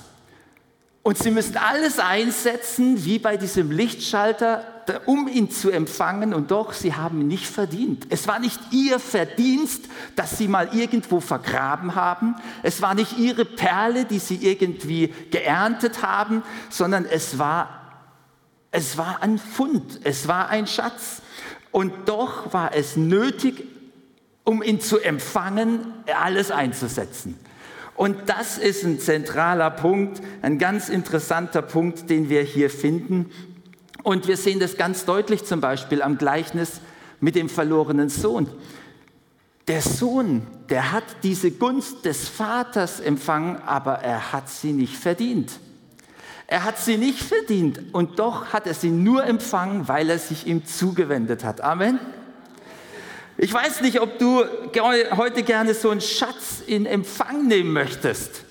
und 1.03 1.17
sie 1.17 1.31
müssen 1.31 1.57
alles 1.57 1.97
einsetzen, 1.97 3.05
wie 3.05 3.17
bei 3.17 3.35
diesem 3.35 3.71
Lichtschalter, 3.71 4.63
um 5.07 5.27
ihn 5.27 5.49
zu 5.49 5.71
empfangen. 5.71 6.31
Und 6.31 6.51
doch, 6.51 6.73
sie 6.73 6.93
haben 6.93 7.21
ihn 7.21 7.27
nicht 7.27 7.47
verdient. 7.47 8.05
Es 8.09 8.27
war 8.27 8.37
nicht 8.37 8.59
ihr 8.71 8.99
Verdienst, 8.99 9.85
dass 10.15 10.37
sie 10.37 10.47
mal 10.47 10.75
irgendwo 10.75 11.19
vergraben 11.19 11.95
haben. 11.95 12.35
Es 12.61 12.83
war 12.83 12.93
nicht 12.93 13.17
ihre 13.17 13.45
Perle, 13.45 14.05
die 14.05 14.19
sie 14.19 14.47
irgendwie 14.47 15.07
geerntet 15.31 16.03
haben, 16.03 16.43
sondern 16.69 17.05
es 17.05 17.39
war, 17.39 17.81
es 18.69 18.95
war 18.95 19.23
ein 19.23 19.39
Fund, 19.39 20.01
es 20.03 20.27
war 20.27 20.49
ein 20.49 20.67
Schatz. 20.67 21.23
Und 21.71 21.93
doch 22.05 22.53
war 22.53 22.75
es 22.75 22.95
nötig, 22.95 23.63
um 24.43 24.61
ihn 24.61 24.79
zu 24.79 24.99
empfangen, 24.99 25.93
alles 26.15 26.51
einzusetzen. 26.51 27.39
Und 27.95 28.29
das 28.29 28.57
ist 28.57 28.83
ein 28.83 28.99
zentraler 28.99 29.69
Punkt, 29.69 30.21
ein 30.41 30.57
ganz 30.57 30.89
interessanter 30.89 31.61
Punkt, 31.61 32.09
den 32.09 32.29
wir 32.29 32.41
hier 32.41 32.69
finden. 32.69 33.29
Und 34.03 34.27
wir 34.27 34.37
sehen 34.37 34.59
das 34.59 34.77
ganz 34.77 35.05
deutlich 35.05 35.45
zum 35.45 35.61
Beispiel 35.61 36.01
am 36.01 36.17
Gleichnis 36.17 36.81
mit 37.19 37.35
dem 37.35 37.49
verlorenen 37.49 38.09
Sohn. 38.09 38.49
Der 39.67 39.81
Sohn, 39.81 40.47
der 40.69 40.91
hat 40.91 41.03
diese 41.23 41.51
Gunst 41.51 42.05
des 42.05 42.27
Vaters 42.27 42.99
empfangen, 42.99 43.57
aber 43.65 43.99
er 43.99 44.33
hat 44.33 44.49
sie 44.49 44.73
nicht 44.73 44.97
verdient. 44.97 45.51
Er 46.47 46.65
hat 46.65 46.79
sie 46.79 46.97
nicht 46.97 47.21
verdient 47.21 47.93
und 47.93 48.19
doch 48.19 48.47
hat 48.47 48.67
er 48.67 48.73
sie 48.73 48.89
nur 48.89 49.23
empfangen, 49.23 49.87
weil 49.87 50.09
er 50.09 50.19
sich 50.19 50.47
ihm 50.47 50.65
zugewendet 50.65 51.45
hat. 51.45 51.61
Amen. 51.61 51.99
Ich 53.37 53.53
weiß 53.53 53.81
nicht, 53.81 53.99
ob 54.01 54.19
du 54.19 54.43
heute 55.11 55.43
gerne 55.43 55.73
so 55.73 55.89
einen 55.89 56.01
Schatz 56.01 56.61
in 56.67 56.85
Empfang 56.85 57.47
nehmen 57.47 57.73
möchtest. 57.73 58.43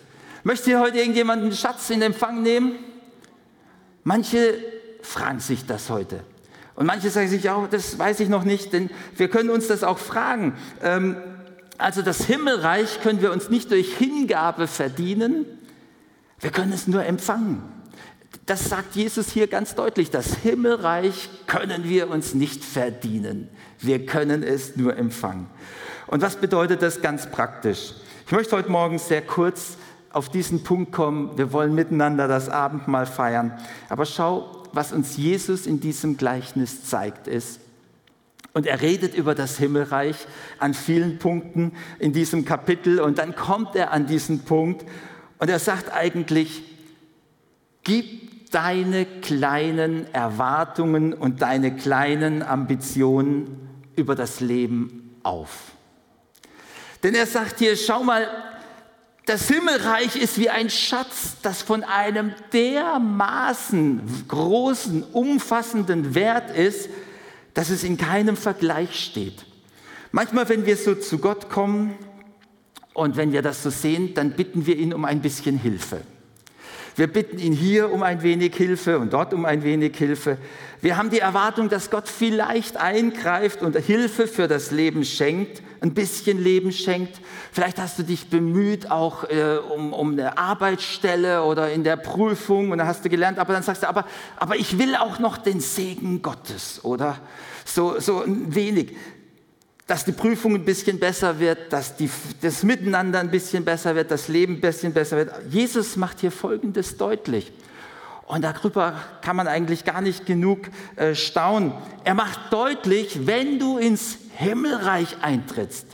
Möchte 0.43 0.67
hier 0.67 0.81
heute 0.81 0.99
irgendjemand 0.99 1.43
einen 1.43 1.53
Schatz 1.53 1.91
in 1.91 2.03
Empfang 2.03 2.43
nehmen? 2.43 2.73
Manche 4.05 4.55
fragen 5.03 5.41
sich 5.41 5.67
das 5.67 5.91
heute. 5.91 6.21
Und 6.75 6.87
manche 6.87 7.11
sagen 7.11 7.29
sich, 7.29 7.43
ja, 7.43 7.69
das 7.71 7.99
weiß 7.99 8.21
ich 8.21 8.29
noch 8.29 8.45
nicht, 8.45 8.73
denn 8.73 8.91
wir 9.17 9.29
können 9.29 9.51
uns 9.51 9.69
das 9.69 9.85
auch 9.85 9.99
fragen. 9.99 10.57
Ähm, 10.83 11.17
also 11.77 12.03
das 12.03 12.25
Himmelreich 12.25 13.03
können 13.03 13.21
wir 13.21 13.33
uns 13.33 13.51
nicht 13.51 13.71
durch 13.71 13.97
Hingabe 13.97 14.67
verdienen, 14.67 15.47
wir 16.41 16.51
können 16.51 16.73
es 16.73 16.87
nur 16.87 17.05
empfangen. 17.05 17.63
Das 18.51 18.69
sagt 18.69 18.97
Jesus 18.97 19.31
hier 19.31 19.47
ganz 19.47 19.77
deutlich. 19.77 20.11
Das 20.11 20.35
Himmelreich 20.35 21.31
können 21.47 21.85
wir 21.85 22.11
uns 22.11 22.35
nicht 22.35 22.65
verdienen. 22.65 23.49
Wir 23.79 24.05
können 24.07 24.43
es 24.43 24.75
nur 24.75 24.97
empfangen. 24.97 25.47
Und 26.09 26.21
was 26.21 26.35
bedeutet 26.35 26.83
das 26.83 27.01
ganz 27.01 27.31
praktisch? 27.31 27.95
Ich 28.27 28.33
möchte 28.33 28.57
heute 28.57 28.69
Morgen 28.69 28.99
sehr 28.99 29.23
kurz 29.23 29.77
auf 30.11 30.31
diesen 30.31 30.65
Punkt 30.65 30.91
kommen. 30.91 31.39
Wir 31.39 31.53
wollen 31.53 31.77
miteinander 31.77 32.27
das 32.27 32.49
Abendmahl 32.49 33.07
feiern. 33.07 33.57
Aber 33.89 34.05
schau, 34.05 34.65
was 34.73 34.93
uns 34.93 35.17
Jesus 35.17 35.65
in 35.69 35.79
diesem 35.79 36.17
Gleichnis 36.17 36.83
zeigt, 36.83 37.29
ist, 37.29 37.61
und 38.53 38.67
er 38.67 38.81
redet 38.81 39.15
über 39.15 39.37
das 39.37 39.59
Himmelreich 39.59 40.27
an 40.59 40.75
vielen 40.75 41.21
Punkten 41.21 41.71
in 42.01 42.13
diesem 42.13 42.45
Kapitel. 42.45 42.99
Und 42.99 43.19
dann 43.19 43.37
kommt 43.37 43.77
er 43.77 43.93
an 43.93 44.09
diesen 44.09 44.41
Punkt 44.41 44.85
und 45.39 45.49
er 45.49 45.61
sagt 45.61 45.93
eigentlich, 45.93 46.65
gib 47.85 48.30
deine 48.51 49.07
kleinen 49.07 50.13
Erwartungen 50.13 51.13
und 51.13 51.43
deine 51.43 51.75
kleinen 51.75 52.43
Ambitionen 52.43 53.69
über 53.97 54.15
das 54.15 54.41
Leben 54.41 55.19
auf. 55.23 55.73
Denn 57.03 57.15
er 57.15 57.27
sagt 57.27 57.61
hier, 57.61 57.77
schau 57.77 58.03
mal, 58.03 58.29
das 59.27 59.47
Himmelreich 59.49 60.17
ist 60.17 60.39
wie 60.39 60.51
ein 60.51 60.71
Schatz, 60.71 61.37
das 61.43 61.63
von 61.63 61.85
einem 61.85 62.33
dermaßen 62.53 64.27
großen, 64.27 65.05
umfassenden 65.05 66.15
Wert 66.15 66.51
ist, 66.51 66.91
dass 67.55 67.71
es 67.71 67.85
in 67.85 67.97
keinem 67.97 68.37
Vergleich 68.37 68.99
steht. 69.05 69.45
Manchmal, 70.11 70.49
wenn 70.49 70.67
wir 70.67 70.77
so 70.77 70.95
zu 70.97 71.19
Gott 71.19 71.49
kommen 71.49 71.97
und 72.95 73.17
wenn 73.17 73.33
wir 73.33 73.43
das 73.43 73.63
so 73.63 73.71
sehen, 73.71 74.15
dann 74.15 74.33
bitten 74.33 74.67
wir 74.67 74.77
ihn 74.77 74.93
um 74.93 75.05
ein 75.05 75.21
bisschen 75.21 75.57
Hilfe. 75.57 76.01
Wir 77.01 77.11
bitten 77.11 77.39
ihn 77.39 77.55
hier 77.55 77.91
um 77.91 78.03
ein 78.03 78.23
wenig 78.23 78.55
Hilfe 78.55 78.99
und 78.99 79.15
dort 79.15 79.33
um 79.33 79.47
ein 79.47 79.63
wenig 79.63 79.97
Hilfe. 79.97 80.37
Wir 80.83 80.99
haben 80.99 81.09
die 81.09 81.21
Erwartung, 81.21 81.71
dass 81.71 81.89
Gott 81.91 82.07
vielleicht 82.11 82.77
eingreift 82.77 83.63
und 83.63 83.75
Hilfe 83.75 84.27
für 84.27 84.49
das 84.49 84.71
Leben 84.71 85.03
schenkt, 85.07 85.63
ein 85.81 85.95
bisschen 85.95 86.39
Leben 86.45 86.73
schenkt. 86.73 87.19
Vielleicht 87.53 87.79
hast 87.79 87.99
du 87.99 88.03
dich 88.03 88.29
bemüht 88.29 88.91
auch 88.91 89.25
äh, 89.25 89.57
um, 89.75 89.95
um 89.95 90.13
eine 90.13 90.37
Arbeitsstelle 90.37 91.43
oder 91.43 91.73
in 91.73 91.85
der 91.85 91.97
Prüfung 91.97 92.71
und 92.71 92.77
dann 92.77 92.87
hast 92.87 93.03
du 93.03 93.09
gelernt, 93.09 93.39
aber 93.39 93.55
dann 93.55 93.63
sagst 93.63 93.83
du, 93.83 93.89
aber, 93.89 94.05
aber 94.37 94.57
ich 94.57 94.79
will 94.79 94.95
auch 94.95 95.19
noch 95.19 95.39
den 95.39 95.61
Segen 95.61 96.21
Gottes, 96.21 96.85
oder? 96.85 97.17
So, 97.65 97.99
so 97.99 98.25
ein 98.25 98.55
wenig 98.55 98.95
dass 99.91 100.05
die 100.05 100.13
Prüfung 100.13 100.55
ein 100.55 100.65
bisschen 100.65 101.01
besser 101.01 101.41
wird, 101.41 101.73
dass 101.73 101.97
die, 101.97 102.09
das 102.43 102.63
Miteinander 102.63 103.19
ein 103.19 103.29
bisschen 103.29 103.65
besser 103.65 103.97
wird, 103.97 104.13
das 104.13 104.29
Leben 104.29 104.55
ein 104.55 104.61
bisschen 104.61 104.93
besser 104.93 105.17
wird. 105.17 105.33
Jesus 105.49 105.97
macht 105.97 106.21
hier 106.21 106.31
Folgendes 106.31 106.97
deutlich. 106.97 107.51
Und 108.29 108.43
darüber 108.43 108.95
kann 109.21 109.35
man 109.35 109.49
eigentlich 109.49 109.85
gar 109.85 110.01
nicht 110.01 110.27
genug 110.27 110.69
äh, 110.95 111.17
staunen. 111.17 111.73
Er 112.05 112.15
macht 112.15 112.53
deutlich, 112.53 113.27
wenn 113.27 113.59
du 113.59 113.79
ins 113.79 114.19
Himmelreich 114.37 115.17
eintrittst, 115.23 115.89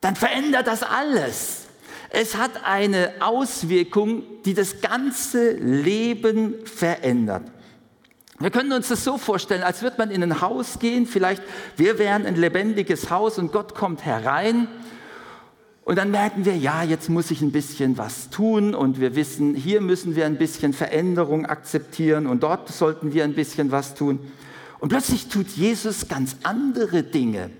dann 0.00 0.16
verändert 0.16 0.66
das 0.66 0.82
alles. 0.82 1.66
Es 2.10 2.36
hat 2.36 2.64
eine 2.64 3.12
Auswirkung, 3.20 4.24
die 4.44 4.54
das 4.54 4.80
ganze 4.80 5.52
Leben 5.52 6.66
verändert. 6.66 7.44
Wir 8.40 8.50
können 8.50 8.72
uns 8.72 8.88
das 8.88 9.04
so 9.04 9.16
vorstellen, 9.16 9.62
als 9.62 9.82
würde 9.82 9.96
man 9.98 10.10
in 10.10 10.22
ein 10.22 10.40
Haus 10.40 10.78
gehen, 10.80 11.06
vielleicht 11.06 11.42
wir 11.76 11.98
wären 11.98 12.26
ein 12.26 12.34
lebendiges 12.34 13.10
Haus 13.10 13.38
und 13.38 13.52
Gott 13.52 13.74
kommt 13.74 14.04
herein 14.04 14.66
und 15.84 15.96
dann 15.96 16.10
merken 16.10 16.44
wir, 16.44 16.56
ja, 16.56 16.82
jetzt 16.82 17.10
muss 17.10 17.30
ich 17.30 17.42
ein 17.42 17.52
bisschen 17.52 17.98
was 17.98 18.30
tun 18.30 18.74
und 18.74 19.00
wir 19.00 19.14
wissen, 19.14 19.54
hier 19.54 19.80
müssen 19.80 20.16
wir 20.16 20.24
ein 20.24 20.38
bisschen 20.38 20.72
Veränderung 20.72 21.46
akzeptieren 21.46 22.26
und 22.26 22.42
dort 22.42 22.68
sollten 22.70 23.12
wir 23.12 23.22
ein 23.22 23.34
bisschen 23.34 23.70
was 23.70 23.94
tun. 23.94 24.18
Und 24.80 24.88
plötzlich 24.88 25.28
tut 25.28 25.48
Jesus 25.48 26.08
ganz 26.08 26.36
andere 26.42 27.02
Dinge. 27.02 27.50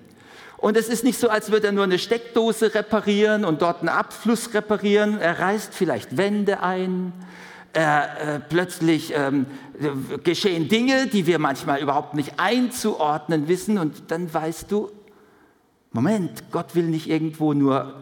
Und 0.57 0.79
es 0.79 0.89
ist 0.89 1.05
nicht 1.05 1.19
so, 1.19 1.29
als 1.29 1.51
würde 1.51 1.67
er 1.67 1.73
nur 1.73 1.85
eine 1.85 1.99
Steckdose 1.99 2.75
reparieren 2.75 3.45
und 3.45 3.61
dort 3.61 3.81
einen 3.81 3.91
Abfluss 3.91 4.55
reparieren. 4.55 5.21
Er 5.21 5.39
reißt 5.39 5.75
vielleicht 5.75 6.17
Wände 6.17 6.63
ein. 6.63 7.13
Er, 7.75 8.37
äh, 8.37 8.41
plötzlich 8.41 9.13
ähm, 9.17 9.47
geschehen 10.23 10.69
Dinge, 10.69 11.09
die 11.09 11.27
wir 11.27 11.39
manchmal 11.39 11.81
überhaupt 11.81 12.15
nicht 12.15 12.35
einzuordnen 12.39 13.49
wissen. 13.49 13.79
Und 13.79 14.11
dann 14.13 14.33
weißt 14.33 14.71
du, 14.71 14.91
Moment, 15.91 16.51
Gott 16.51 16.75
will 16.75 16.85
nicht 16.85 17.09
irgendwo 17.09 17.53
nur 17.53 17.95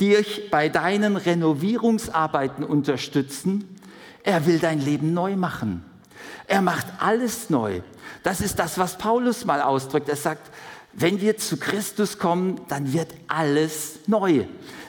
dich 0.00 0.50
bei 0.50 0.68
deinen 0.68 1.16
Renovierungsarbeiten 1.16 2.64
unterstützen. 2.64 3.76
Er 4.22 4.46
will 4.46 4.58
dein 4.58 4.80
Leben 4.80 5.14
neu 5.14 5.36
machen. 5.36 5.84
Er 6.46 6.62
macht 6.62 6.86
alles 6.98 7.50
neu. 7.50 7.80
Das 8.22 8.40
ist 8.40 8.58
das, 8.58 8.78
was 8.78 8.98
Paulus 8.98 9.44
mal 9.44 9.62
ausdrückt. 9.62 10.08
Er 10.08 10.16
sagt, 10.16 10.50
wenn 10.92 11.20
wir 11.20 11.36
zu 11.36 11.56
Christus 11.56 12.18
kommen, 12.18 12.60
dann 12.68 12.92
wird 12.92 13.08
alles 13.28 14.00
neu. 14.06 14.44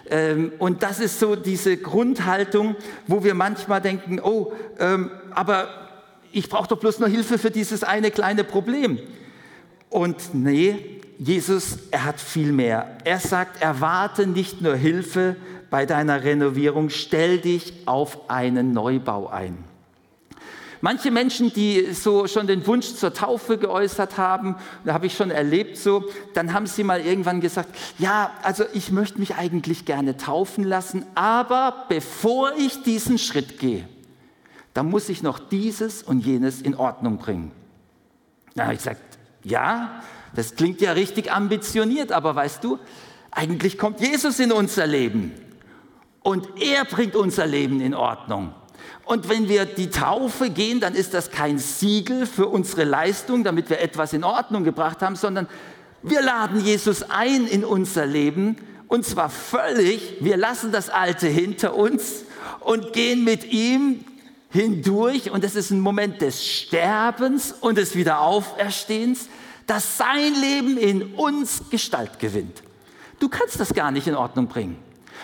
Ähm, 0.10 0.52
und 0.60 0.84
das 0.84 1.00
ist 1.00 1.20
so 1.20 1.36
diese 1.36 1.78
Grundhaltung, 1.78 2.76
wo 3.08 3.24
wir 3.24 3.34
manchmal 3.34 3.82
denken, 3.82 4.20
oh, 4.20 4.52
ähm, 4.80 5.12
aber 5.32 5.70
ich 6.32 6.50
brauche 6.50 6.68
doch 6.68 6.80
bloß 6.80 7.00
nur 7.00 7.10
Hilfe 7.10 7.38
für 7.38 7.52
dieses 7.52 7.84
eine 7.84 8.12
kleine 8.12 8.44
Problem. 8.44 9.00
Und 9.90 10.34
nee, 10.34 11.02
Jesus, 11.18 11.78
er 11.92 12.06
hat 12.06 12.20
viel 12.20 12.52
mehr. 12.52 12.98
Er 13.04 13.20
sagt, 13.20 13.62
erwarte 13.62 14.26
nicht 14.26 14.62
nur 14.62 14.76
Hilfe 14.76 15.36
bei 15.70 15.86
deiner 15.86 16.24
Renovierung, 16.24 16.90
stell 16.90 17.38
dich 17.40 17.74
auf 17.86 18.30
einen 18.30 18.74
Neubau 18.74 19.28
ein. 19.28 19.71
Manche 20.82 21.12
Menschen, 21.12 21.54
die 21.54 21.94
so 21.94 22.26
schon 22.26 22.48
den 22.48 22.66
Wunsch 22.66 22.96
zur 22.96 23.14
Taufe 23.14 23.60
geäußert 23.60 24.18
haben, 24.18 24.56
da 24.84 24.94
habe 24.94 25.06
ich 25.06 25.16
schon 25.16 25.30
erlebt 25.30 25.78
so, 25.78 26.04
dann 26.34 26.54
haben 26.54 26.66
sie 26.66 26.84
mal 26.84 27.02
irgendwann 27.02 27.40
gesagt, 27.40 27.76
ja, 28.00 28.32
also 28.42 28.64
ich 28.74 28.92
möchte 28.92 29.20
mich 29.20 29.36
eigentlich 29.36 29.86
gerne 29.86 30.18
taufen 30.18 30.64
lassen, 30.64 31.06
aber 31.14 31.86
bevor 31.88 32.54
ich 32.58 32.82
diesen 32.82 33.20
Schritt 33.20 33.60
gehe, 33.60 33.88
da 34.74 34.82
muss 34.82 35.10
ich 35.10 35.22
noch 35.22 35.38
dieses 35.38 36.02
und 36.02 36.26
jenes 36.26 36.62
in 36.62 36.76
Ordnung 36.76 37.18
bringen. 37.18 37.52
Da 38.56 38.64
habe 38.64 38.74
ich 38.74 38.80
gesagt, 38.80 39.02
ja, 39.44 40.02
das 40.36 40.56
klingt 40.56 40.82
ja 40.82 40.94
richtig 40.94 41.32
ambitioniert, 41.32 42.12
aber 42.12 42.36
weißt 42.36 42.64
du, 42.64 42.80
eigentlich 43.30 43.78
kommt 43.78 44.00
Jesus 44.02 44.40
in 44.40 44.52
unser 44.52 44.88
Leben 44.88 45.32
und 46.22 46.48
er 46.60 46.86
bringt 46.86 47.16
unser 47.16 47.46
Leben 47.46 47.82
in 47.82 47.94
Ordnung. 47.94 48.54
Und 49.06 49.30
wenn 49.30 49.50
wir 49.50 49.66
die 49.66 49.90
Taufe 49.90 50.50
gehen, 50.50 50.80
dann 50.80 50.94
ist 50.94 51.14
das 51.14 51.32
kein 51.32 51.60
Siegel 51.60 52.26
für 52.26 52.48
unsere 52.48 52.84
Leistung, 52.84 53.44
damit 53.44 53.70
wir 53.70 53.80
etwas 53.80 54.14
in 54.14 54.24
Ordnung 54.24 54.64
gebracht 54.64 55.02
haben, 55.02 55.16
sondern 55.16 55.48
wir 56.04 56.22
laden 56.22 56.64
Jesus 56.64 57.04
ein 57.04 57.48
in 57.48 57.64
unser 57.64 58.06
Leben 58.06 58.58
und 58.88 59.06
zwar 59.06 59.30
völlig, 59.30 60.18
wir 60.20 60.36
lassen 60.36 60.72
das 60.72 60.90
Alte 60.90 61.28
hinter 61.28 61.76
uns 61.76 62.26
und 62.60 62.94
gehen 62.94 63.24
mit 63.24 63.46
ihm 63.52 64.04
hindurch 64.50 65.32
und 65.32 65.44
es 65.44 65.56
ist 65.56 65.72
ein 65.72 65.80
Moment 65.80 66.22
des 66.22 66.46
Sterbens 66.46 67.54
und 67.60 67.78
des 67.78 67.96
Wiederauferstehens 67.96 69.30
dass 69.72 69.98
sein 69.98 70.34
Leben 70.36 70.78
in 70.78 71.16
uns 71.16 71.64
Gestalt 71.70 72.20
gewinnt. 72.20 72.62
Du 73.20 73.30
kannst 73.30 73.58
das 73.58 73.74
gar 73.74 73.90
nicht 73.92 74.06
in 74.06 74.16
Ordnung 74.16 74.48
bringen. 74.48 74.78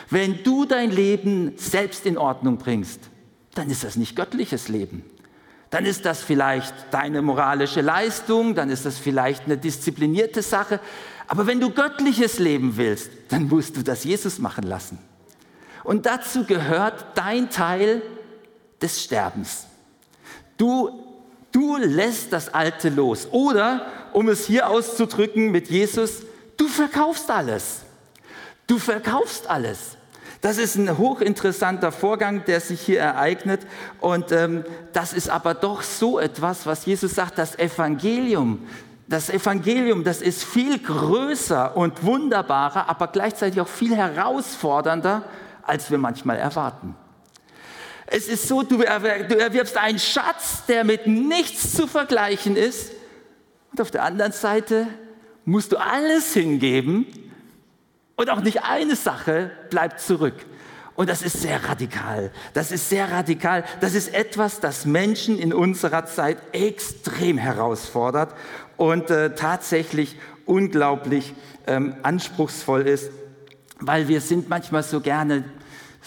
Wenn 0.10 0.42
du 0.42 0.64
dein 0.64 0.90
Leben 0.90 1.52
selbst 1.58 2.06
in 2.06 2.18
Ordnung 2.18 2.58
bringst, 2.58 3.02
dann 3.58 3.70
ist 3.70 3.84
das 3.84 3.96
nicht 3.96 4.16
göttliches 4.16 4.68
Leben. 4.68 5.04
Dann 5.70 5.86
ist 5.86 6.06
das 6.06 6.22
vielleicht 6.22 6.74
deine 6.92 7.22
moralische 7.22 7.82
Leistung, 7.82 8.56
dann 8.56 8.70
ist 8.70 8.86
das 8.86 8.98
vielleicht 8.98 9.46
eine 9.46 9.58
disziplinierte 9.58 10.42
Sache. 10.42 10.80
Aber 11.28 11.46
wenn 11.46 11.60
du 11.60 11.72
göttliches 11.72 12.40
Leben 12.40 12.78
willst, 12.78 13.12
dann 13.30 13.48
musst 13.48 13.76
du 13.76 13.84
das 13.84 14.06
Jesus 14.06 14.40
machen 14.40 14.64
lassen. 14.64 14.98
Und 15.84 16.06
dazu 16.06 16.46
gehört 16.46 17.06
dein 17.16 17.50
Teil 17.50 18.02
des 18.82 19.04
Sterbens. 19.04 19.68
Du, 20.58 21.04
du 21.52 21.78
lässt 21.78 22.32
das 22.32 22.54
Alte 22.54 22.90
los. 22.90 23.28
Oder 23.32 23.88
um 24.14 24.30
es 24.30 24.48
hier 24.48 24.70
auszudrücken 24.70 25.52
mit 25.52 25.70
Jesus, 25.70 26.22
du 26.56 26.68
verkaufst 26.68 27.30
alles. 27.30 27.82
Du 28.68 28.80
verkaufst 28.80 29.50
alles. 29.50 29.97
Das 30.48 30.58
ist 30.58 30.78
ein 30.78 30.98
hochinteressanter 30.98 31.92
Vorgang, 31.92 32.46
der 32.46 32.62
sich 32.62 32.80
hier 32.80 33.02
ereignet. 33.02 33.68
Und 34.00 34.32
ähm, 34.32 34.64
das 34.94 35.12
ist 35.12 35.30
aber 35.30 35.54
doch 35.54 35.82
so 35.82 36.20
etwas, 36.20 36.66
was 36.66 36.86
Jesus 36.86 37.16
sagt, 37.16 37.38
das 37.38 37.60
Evangelium. 37.60 38.66
Das 39.10 39.30
Evangelium, 39.30 40.06
das 40.06 40.22
ist 40.22 40.46
viel 40.46 40.80
größer 40.80 41.76
und 41.76 42.02
wunderbarer, 42.06 42.88
aber 42.88 43.08
gleichzeitig 43.08 43.60
auch 43.60 43.68
viel 43.68 43.94
herausfordernder, 43.94 45.24
als 45.64 45.92
wir 45.92 45.98
manchmal 45.98 46.38
erwarten. 46.38 46.96
Es 48.06 48.30
ist 48.30 48.48
so, 48.48 48.64
du 48.64 48.82
erwirbst 48.84 49.76
einen 49.76 50.00
Schatz, 50.00 50.64
der 50.66 50.86
mit 50.86 51.08
nichts 51.08 51.74
zu 51.74 51.88
vergleichen 51.88 52.56
ist, 52.56 52.94
und 53.74 53.82
auf 53.82 53.92
der 53.92 54.04
anderen 54.04 54.32
Seite 54.32 54.88
musst 55.44 55.74
du 55.74 55.76
alles 55.78 56.32
hingeben 56.32 57.06
und 58.18 58.30
auch 58.30 58.42
nicht 58.42 58.64
eine 58.64 58.98
Sache 58.98 59.52
bleibt 59.70 60.02
zurück. 60.02 60.36
Und 60.96 61.10
das 61.10 61.22
ist 61.22 61.42
sehr 61.42 61.64
radikal. 61.64 62.32
Das 62.54 62.72
ist 62.72 62.90
sehr 62.90 63.12
radikal. 63.12 63.64
Das 63.80 63.94
ist 63.94 64.14
etwas, 64.14 64.60
das 64.60 64.86
Menschen 64.86 65.38
in 65.38 65.54
unserer 65.54 66.08
Zeit 66.08 66.40
extrem 66.52 67.38
herausfordert 67.38 68.34
und 68.76 69.12
äh, 69.12 69.36
tatsächlich 69.36 70.18
unglaublich 70.48 71.36
ähm, 71.68 71.96
anspruchsvoll 72.02 72.82
ist, 72.88 73.12
weil 73.80 74.08
wir 74.08 74.22
sind 74.22 74.50
manchmal 74.50 74.82
so 74.82 75.00
gerne 75.00 75.44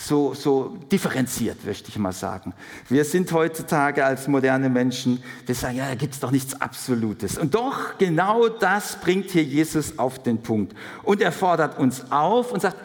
so, 0.01 0.33
so 0.33 0.79
differenziert, 0.91 1.65
möchte 1.65 1.91
ich 1.91 1.99
mal 1.99 2.13
sagen. 2.13 2.55
Wir 2.89 3.05
sind 3.05 3.31
heutzutage 3.33 4.05
als 4.05 4.29
moderne 4.29 4.71
Menschen, 4.71 5.23
wir 5.45 5.55
sagen, 5.55 5.77
ja, 5.77 5.89
da 5.89 5.95
gibt 5.95 6.15
es 6.15 6.21
doch 6.21 6.31
nichts 6.31 6.59
Absolutes. 6.61 7.37
Und 7.37 7.55
doch, 7.55 7.99
genau 7.99 8.49
das 8.49 8.97
bringt 8.97 9.31
hier 9.31 9.45
Jesus 9.45 9.99
auf 9.99 10.23
den 10.23 10.43
Punkt. 10.43 10.75
Und 11.03 11.21
er 11.21 11.33
fordert 11.33 11.79
uns 11.79 12.11
auf 12.11 12.51
und 12.51 12.63
sagt, 12.63 12.77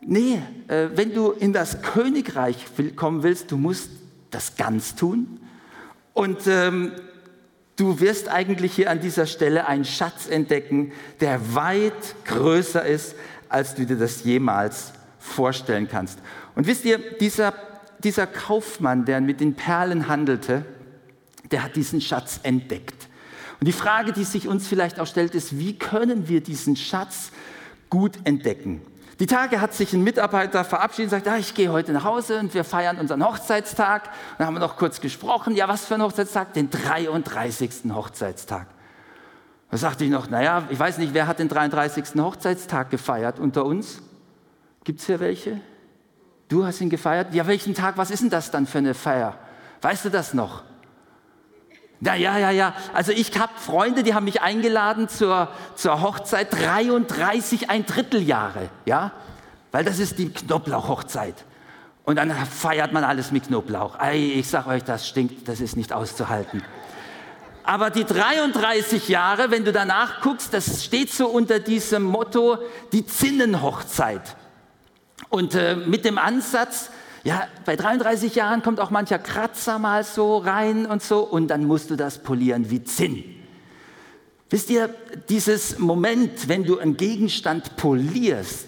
nee, 0.00 0.42
äh, 0.66 0.88
wenn 0.94 1.14
du 1.14 1.30
in 1.30 1.52
das 1.52 1.82
Königreich 1.82 2.66
kommen 2.96 3.22
willst, 3.22 3.52
du 3.52 3.56
musst 3.56 3.90
das 4.32 4.56
ganz 4.56 4.96
tun. 4.96 5.38
Und 6.14 6.48
ähm, 6.48 6.92
du 7.76 8.00
wirst 8.00 8.28
eigentlich 8.28 8.74
hier 8.74 8.90
an 8.90 9.00
dieser 9.00 9.26
Stelle 9.26 9.68
einen 9.68 9.84
Schatz 9.84 10.28
entdecken, 10.28 10.90
der 11.20 11.54
weit 11.54 12.16
größer 12.24 12.84
ist, 12.84 13.14
als 13.48 13.76
du 13.76 13.86
dir 13.86 13.96
das 13.96 14.24
jemals 14.24 14.92
vorstellen 15.22 15.88
kannst. 15.88 16.18
Und 16.54 16.66
wisst 16.66 16.84
ihr, 16.84 16.98
dieser, 17.18 17.54
dieser 18.02 18.26
Kaufmann, 18.26 19.04
der 19.04 19.20
mit 19.20 19.40
den 19.40 19.54
Perlen 19.54 20.08
handelte, 20.08 20.64
der 21.50 21.62
hat 21.62 21.76
diesen 21.76 22.00
Schatz 22.00 22.40
entdeckt. 22.42 23.08
Und 23.60 23.66
die 23.66 23.72
Frage, 23.72 24.12
die 24.12 24.24
sich 24.24 24.48
uns 24.48 24.66
vielleicht 24.66 24.98
auch 24.98 25.06
stellt, 25.06 25.34
ist, 25.34 25.58
wie 25.58 25.78
können 25.78 26.28
wir 26.28 26.40
diesen 26.40 26.76
Schatz 26.76 27.30
gut 27.88 28.18
entdecken? 28.24 28.82
Die 29.20 29.26
Tage 29.26 29.60
hat 29.60 29.72
sich 29.72 29.92
ein 29.92 30.02
Mitarbeiter 30.02 30.64
verabschiedet 30.64 31.12
und 31.12 31.18
sagt, 31.18 31.28
ah, 31.28 31.38
ich 31.38 31.54
gehe 31.54 31.70
heute 31.70 31.92
nach 31.92 32.02
Hause 32.02 32.40
und 32.40 32.52
wir 32.54 32.64
feiern 32.64 32.98
unseren 32.98 33.24
Hochzeitstag. 33.24 34.06
Und 34.06 34.12
dann 34.38 34.46
haben 34.48 34.54
wir 34.54 34.60
noch 34.60 34.76
kurz 34.76 35.00
gesprochen, 35.00 35.54
ja, 35.54 35.68
was 35.68 35.84
für 35.84 35.94
ein 35.94 36.02
Hochzeitstag? 36.02 36.54
Den 36.54 36.70
33. 36.70 37.70
Hochzeitstag. 37.94 38.66
Da 39.70 39.76
sagte 39.76 40.04
ich 40.04 40.10
noch, 40.10 40.28
naja, 40.28 40.64
ich 40.70 40.78
weiß 40.78 40.98
nicht, 40.98 41.14
wer 41.14 41.28
hat 41.28 41.38
den 41.38 41.48
33. 41.48 42.20
Hochzeitstag 42.20 42.90
gefeiert 42.90 43.38
unter 43.38 43.64
uns? 43.64 44.02
Gibt 44.84 45.00
es 45.00 45.06
hier 45.06 45.20
welche? 45.20 45.60
Du 46.48 46.66
hast 46.66 46.80
ihn 46.80 46.90
gefeiert? 46.90 47.32
Ja, 47.34 47.46
welchen 47.46 47.74
Tag? 47.74 47.96
Was 47.96 48.10
ist 48.10 48.22
denn 48.22 48.30
das 48.30 48.50
dann 48.50 48.66
für 48.66 48.78
eine 48.78 48.94
Feier? 48.94 49.38
Weißt 49.80 50.04
du 50.04 50.10
das 50.10 50.34
noch? 50.34 50.62
Ja, 52.00 52.14
ja, 52.14 52.36
ja, 52.36 52.50
ja. 52.50 52.74
Also 52.92 53.12
ich 53.12 53.38
habe 53.38 53.52
Freunde, 53.56 54.02
die 54.02 54.12
haben 54.12 54.24
mich 54.24 54.42
eingeladen 54.42 55.08
zur, 55.08 55.48
zur 55.76 56.02
Hochzeit 56.02 56.52
33 56.52 57.70
ein 57.70 57.86
Drittel 57.86 58.22
Jahre, 58.22 58.70
ja, 58.86 59.12
weil 59.70 59.84
das 59.84 60.00
ist 60.00 60.18
die 60.18 60.30
Knoblauch-Hochzeit. 60.30 61.44
Und 62.04 62.16
dann 62.16 62.32
feiert 62.32 62.92
man 62.92 63.04
alles 63.04 63.30
mit 63.30 63.46
Knoblauch. 63.46 64.00
Ei, 64.00 64.16
ich 64.34 64.48
sag 64.48 64.66
euch, 64.66 64.82
das 64.82 65.08
stinkt, 65.08 65.46
das 65.46 65.60
ist 65.60 65.76
nicht 65.76 65.92
auszuhalten. 65.92 66.62
Aber 67.62 67.90
die 67.90 68.04
33 68.04 69.08
Jahre, 69.08 69.52
wenn 69.52 69.64
du 69.64 69.72
danach 69.72 70.20
guckst, 70.20 70.52
das 70.52 70.84
steht 70.84 71.12
so 71.12 71.28
unter 71.28 71.60
diesem 71.60 72.02
Motto, 72.02 72.58
die 72.90 73.06
Zinnenhochzeit. 73.06 74.36
Und 75.32 75.54
äh, 75.54 75.76
mit 75.76 76.04
dem 76.04 76.18
Ansatz, 76.18 76.90
ja, 77.24 77.44
bei 77.64 77.74
33 77.74 78.34
Jahren 78.34 78.62
kommt 78.62 78.78
auch 78.80 78.90
mancher 78.90 79.18
Kratzer 79.18 79.78
mal 79.78 80.04
so 80.04 80.36
rein 80.36 80.84
und 80.84 81.02
so, 81.02 81.20
und 81.20 81.48
dann 81.48 81.64
musst 81.64 81.88
du 81.88 81.96
das 81.96 82.22
polieren 82.22 82.68
wie 82.68 82.84
Zinn. 82.84 83.24
Wisst 84.50 84.68
ihr, 84.68 84.94
dieses 85.30 85.78
Moment, 85.78 86.50
wenn 86.50 86.64
du 86.64 86.78
einen 86.78 86.98
Gegenstand 86.98 87.76
polierst, 87.78 88.66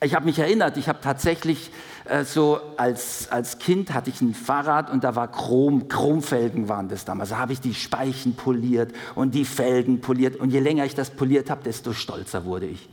ich 0.00 0.14
habe 0.14 0.26
mich 0.26 0.38
erinnert, 0.38 0.76
ich 0.76 0.88
habe 0.88 1.00
tatsächlich 1.02 1.72
äh, 2.04 2.22
so 2.22 2.60
als, 2.76 3.28
als 3.32 3.58
Kind 3.58 3.92
hatte 3.92 4.10
ich 4.10 4.20
ein 4.20 4.34
Fahrrad 4.34 4.92
und 4.92 5.02
da 5.02 5.16
war 5.16 5.26
Chrom, 5.26 5.88
Chromfelgen 5.88 6.68
waren 6.68 6.88
das 6.88 7.04
damals. 7.04 7.30
Da 7.30 7.38
habe 7.38 7.52
ich 7.52 7.60
die 7.60 7.74
Speichen 7.74 8.36
poliert 8.36 8.92
und 9.16 9.34
die 9.34 9.44
Felgen 9.44 10.00
poliert 10.00 10.36
und 10.36 10.50
je 10.50 10.60
länger 10.60 10.84
ich 10.84 10.94
das 10.94 11.10
poliert 11.10 11.50
habe, 11.50 11.64
desto 11.64 11.94
stolzer 11.94 12.44
wurde 12.44 12.66
ich. 12.66 12.88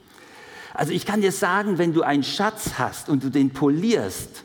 Also 0.76 0.92
ich 0.92 1.06
kann 1.06 1.22
dir 1.22 1.32
sagen, 1.32 1.78
wenn 1.78 1.94
du 1.94 2.04
einen 2.04 2.24
Schatz 2.24 2.72
hast 2.78 3.10
und 3.10 3.24
du 3.24 3.30
den 3.30 3.52
polierst, 3.52 4.44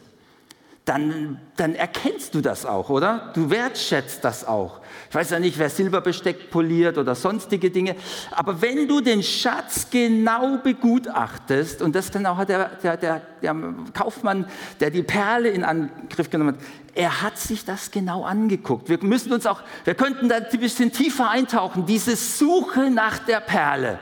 dann, 0.91 1.39
dann 1.57 1.77
erkennst 1.77 2.35
du 2.35 2.41
das 2.41 2.67
auch, 2.67 2.91
oder? 2.91 3.31
Du 3.35 3.51
wertschätzt 3.51 4.25
das 4.25 4.45
auch. 4.45 4.81
Ich 5.09 5.15
weiß 5.15 5.31
ja 5.31 5.39
nicht, 5.39 5.59
wer 5.59 5.71
Silberbesteck 5.71 6.51
poliert 6.51 6.99
oder 6.99 7.15
sonstige 7.15 7.71
Dinge, 7.71 7.95
aber 8.33 8.61
wenn 8.61 8.89
du 8.89 9.01
den 9.01 9.23
Schatz 9.23 9.87
genau 9.91 10.59
begutachtest, 10.59 11.83
und 11.83 11.95
das 11.95 12.11
dann 12.11 12.27
auch 12.27 12.45
der, 12.45 12.71
der, 12.83 12.97
der, 12.97 13.23
der 13.43 13.75
Kaufmann, 13.93 14.47
der 14.81 14.91
die 14.91 15.03
Perle 15.03 15.51
in 15.51 15.63
Angriff 15.63 16.29
genommen 16.29 16.57
hat, 16.57 16.65
er 16.95 17.23
hat 17.23 17.39
sich 17.39 17.65
das 17.65 17.93
genau 17.93 18.25
angeguckt. 18.25 18.89
Wir 18.89 18.99
müssen 19.03 19.33
uns 19.33 19.47
auch, 19.47 19.63
wir 19.85 19.95
könnten 19.95 20.29
da 20.29 20.37
ein 20.37 20.61
bisschen 20.61 20.91
tiefer 20.91 21.31
eintauchen, 21.31 21.87
diese 21.87 22.17
Suche 22.17 22.91
nach 22.91 23.19
der 23.19 23.41
Perle. 23.41 23.99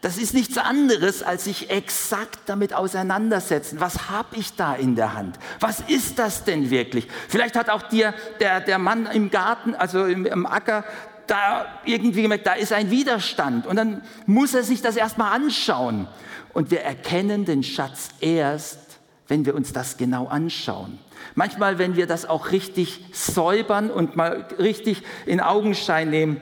Das 0.00 0.16
ist 0.16 0.32
nichts 0.32 0.56
anderes, 0.58 1.24
als 1.24 1.44
sich 1.44 1.70
exakt 1.70 2.38
damit 2.46 2.72
auseinandersetzen. 2.72 3.80
Was 3.80 4.08
habe 4.10 4.36
ich 4.36 4.54
da 4.54 4.74
in 4.74 4.94
der 4.94 5.14
Hand? 5.14 5.38
Was 5.58 5.80
ist 5.80 6.20
das 6.20 6.44
denn 6.44 6.70
wirklich? 6.70 7.08
Vielleicht 7.28 7.56
hat 7.56 7.68
auch 7.68 7.82
dir 7.82 8.14
der, 8.38 8.60
der 8.60 8.78
Mann 8.78 9.06
im 9.06 9.30
Garten, 9.30 9.74
also 9.74 10.04
im, 10.04 10.24
im 10.24 10.46
Acker, 10.46 10.84
da 11.26 11.66
irgendwie 11.84 12.22
gemerkt, 12.22 12.46
da 12.46 12.54
ist 12.54 12.72
ein 12.72 12.90
Widerstand. 12.90 13.66
Und 13.66 13.76
dann 13.76 14.02
muss 14.26 14.54
er 14.54 14.62
sich 14.62 14.82
das 14.82 14.96
erstmal 14.96 15.32
anschauen. 15.32 16.06
Und 16.54 16.70
wir 16.70 16.80
erkennen 16.82 17.44
den 17.44 17.62
Schatz 17.62 18.10
erst, 18.20 18.78
wenn 19.26 19.44
wir 19.44 19.54
uns 19.54 19.72
das 19.72 19.96
genau 19.96 20.26
anschauen. 20.26 20.98
Manchmal, 21.34 21.78
wenn 21.78 21.96
wir 21.96 22.06
das 22.06 22.24
auch 22.24 22.52
richtig 22.52 23.04
säubern 23.12 23.90
und 23.90 24.16
mal 24.16 24.46
richtig 24.58 25.02
in 25.26 25.40
Augenschein 25.40 26.08
nehmen, 26.08 26.40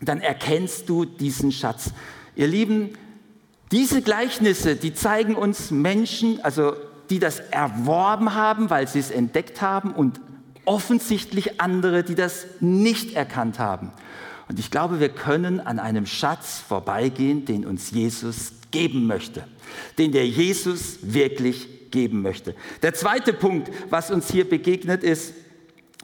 dann 0.00 0.20
erkennst 0.20 0.88
du 0.88 1.04
diesen 1.04 1.52
Schatz 1.52 1.92
Ihr 2.38 2.46
Lieben, 2.46 2.90
diese 3.72 4.00
Gleichnisse, 4.00 4.76
die 4.76 4.94
zeigen 4.94 5.34
uns 5.34 5.72
Menschen, 5.72 6.38
also 6.44 6.72
die 7.10 7.18
das 7.18 7.40
erworben 7.40 8.34
haben, 8.34 8.70
weil 8.70 8.86
sie 8.86 9.00
es 9.00 9.10
entdeckt 9.10 9.60
haben 9.60 9.90
und 9.90 10.20
offensichtlich 10.64 11.60
andere, 11.60 12.04
die 12.04 12.14
das 12.14 12.46
nicht 12.60 13.14
erkannt 13.14 13.58
haben. 13.58 13.90
Und 14.48 14.60
ich 14.60 14.70
glaube, 14.70 15.00
wir 15.00 15.08
können 15.08 15.58
an 15.58 15.80
einem 15.80 16.06
Schatz 16.06 16.62
vorbeigehen, 16.66 17.44
den 17.44 17.66
uns 17.66 17.90
Jesus 17.90 18.52
geben 18.70 19.08
möchte, 19.08 19.42
den 19.98 20.12
der 20.12 20.28
Jesus 20.28 20.98
wirklich 21.02 21.90
geben 21.90 22.22
möchte. 22.22 22.54
Der 22.82 22.94
zweite 22.94 23.32
Punkt, 23.32 23.68
was 23.90 24.12
uns 24.12 24.30
hier 24.30 24.48
begegnet, 24.48 25.02
ist, 25.02 25.34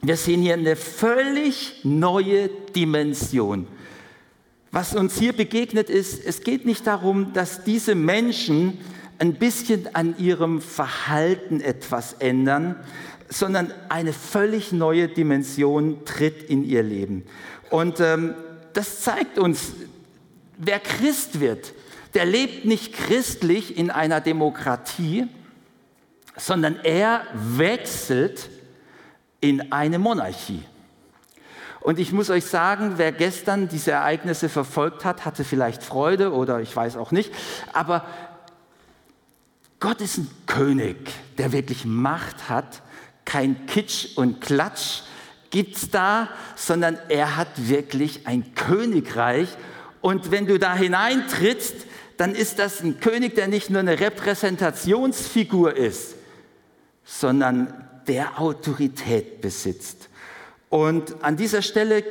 wir 0.01 0.17
sehen 0.17 0.41
hier 0.41 0.55
eine 0.55 0.75
völlig 0.75 1.79
neue 1.85 2.49
Dimension 2.75 3.67
was 4.75 4.93
uns 4.93 5.17
hier 5.17 5.31
begegnet 5.31 5.89
ist, 5.89 6.21
es 6.25 6.41
geht 6.41 6.65
nicht 6.65 6.85
darum, 6.85 7.31
dass 7.31 7.63
diese 7.63 7.95
Menschen 7.95 8.77
ein 9.19 9.35
bisschen 9.35 9.95
an 9.95 10.17
ihrem 10.17 10.59
Verhalten 10.59 11.61
etwas 11.61 12.11
ändern, 12.19 12.75
sondern 13.29 13.71
eine 13.87 14.11
völlig 14.11 14.73
neue 14.73 15.07
Dimension 15.07 16.03
tritt 16.03 16.43
in 16.49 16.65
ihr 16.65 16.83
Leben. 16.83 17.23
Und 17.69 18.01
ähm, 18.01 18.33
das 18.73 18.99
zeigt 18.99 19.39
uns, 19.39 19.71
wer 20.57 20.81
Christ 20.81 21.39
wird, 21.39 21.71
der 22.13 22.25
lebt 22.25 22.65
nicht 22.65 22.91
christlich 22.91 23.77
in 23.77 23.89
einer 23.89 24.19
Demokratie, 24.19 25.27
sondern 26.35 26.75
er 26.83 27.21
wechselt 27.33 28.49
in 29.39 29.71
eine 29.71 29.99
Monarchie. 29.99 30.63
Und 31.85 31.99
ich 31.99 32.11
muss 32.11 32.31
euch 32.31 32.45
sagen, 32.45 32.93
wer 32.95 33.11
gestern 33.11 33.67
diese 33.67 33.91
Ereignisse 33.91 34.49
verfolgt 34.49 35.05
hat, 35.05 35.23
hatte 35.23 35.43
vielleicht 35.43 35.83
Freude 35.83 36.33
oder 36.33 36.59
ich 36.59 36.75
weiß 36.75 36.97
auch 36.97 37.11
nicht. 37.11 37.31
Aber 37.73 38.05
Gott 39.79 40.01
ist 40.01 40.17
ein 40.17 40.27
König, 40.47 40.97
der 41.37 41.51
wirklich 41.51 41.85
Macht 41.85 42.49
hat. 42.49 42.81
Kein 43.23 43.67
Kitsch 43.67 44.17
und 44.17 44.41
Klatsch 44.41 45.03
gibt 45.51 45.77
es 45.77 45.91
da, 45.91 46.29
sondern 46.55 46.97
er 47.07 47.37
hat 47.37 47.49
wirklich 47.55 48.25
ein 48.25 48.55
Königreich. 48.55 49.49
Und 50.01 50.31
wenn 50.31 50.47
du 50.47 50.57
da 50.57 50.73
hineintrittst, 50.73 51.75
dann 52.17 52.33
ist 52.33 52.57
das 52.57 52.81
ein 52.81 52.99
König, 52.99 53.35
der 53.35 53.47
nicht 53.47 53.69
nur 53.69 53.81
eine 53.81 53.99
Repräsentationsfigur 53.99 55.75
ist, 55.77 56.15
sondern 57.03 57.87
der 58.07 58.39
Autorität 58.41 59.39
besitzt. 59.39 60.09
Und 60.69 61.23
an 61.23 61.37
dieser 61.37 61.61
Stelle 61.61 62.03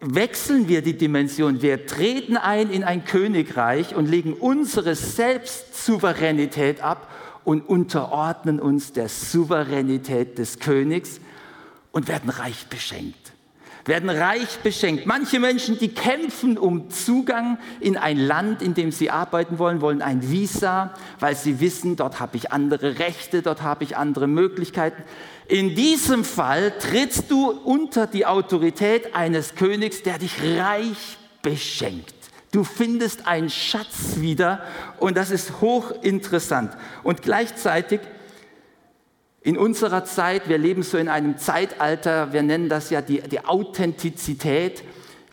wechseln 0.00 0.68
wir 0.68 0.82
die 0.82 0.96
Dimension. 0.96 1.62
Wir 1.62 1.86
treten 1.86 2.36
ein 2.36 2.70
in 2.70 2.84
ein 2.84 3.04
Königreich 3.04 3.94
und 3.94 4.06
legen 4.06 4.32
unsere 4.34 4.94
Selbstsouveränität 4.94 6.80
ab 6.82 7.10
und 7.44 7.62
unterordnen 7.68 8.60
uns 8.60 8.92
der 8.92 9.08
Souveränität 9.08 10.38
des 10.38 10.58
Königs 10.58 11.20
und 11.92 12.08
werden 12.08 12.30
reich 12.30 12.66
beschenkt. 12.68 13.32
Werden 13.86 14.10
reich 14.10 14.58
beschenkt. 14.58 15.06
Manche 15.06 15.40
Menschen, 15.40 15.78
die 15.78 15.88
kämpfen 15.88 16.58
um 16.58 16.90
Zugang 16.90 17.58
in 17.80 17.96
ein 17.96 18.18
Land, 18.18 18.60
in 18.60 18.74
dem 18.74 18.92
sie 18.92 19.10
arbeiten 19.10 19.58
wollen, 19.58 19.80
wollen 19.80 20.02
ein 20.02 20.30
Visa, 20.30 20.92
weil 21.18 21.34
sie 21.34 21.60
wissen, 21.60 21.96
dort 21.96 22.20
habe 22.20 22.36
ich 22.36 22.52
andere 22.52 22.98
Rechte, 22.98 23.40
dort 23.40 23.62
habe 23.62 23.84
ich 23.84 23.96
andere 23.96 24.26
Möglichkeiten. 24.26 25.02
In 25.50 25.74
diesem 25.74 26.24
Fall 26.24 26.78
trittst 26.78 27.28
du 27.28 27.50
unter 27.50 28.06
die 28.06 28.24
Autorität 28.24 29.16
eines 29.16 29.56
Königs, 29.56 30.04
der 30.04 30.16
dich 30.16 30.40
reich 30.40 31.18
beschenkt. 31.42 32.14
Du 32.52 32.62
findest 32.62 33.26
einen 33.26 33.50
Schatz 33.50 34.18
wieder 34.18 34.62
und 35.00 35.16
das 35.16 35.32
ist 35.32 35.60
hochinteressant. 35.60 36.76
Und 37.02 37.22
gleichzeitig 37.22 37.98
in 39.42 39.58
unserer 39.58 40.04
Zeit, 40.04 40.48
wir 40.48 40.56
leben 40.56 40.84
so 40.84 40.98
in 40.98 41.08
einem 41.08 41.36
Zeitalter, 41.36 42.32
wir 42.32 42.44
nennen 42.44 42.68
das 42.68 42.90
ja 42.90 43.02
die, 43.02 43.20
die 43.20 43.44
Authentizität. 43.44 44.84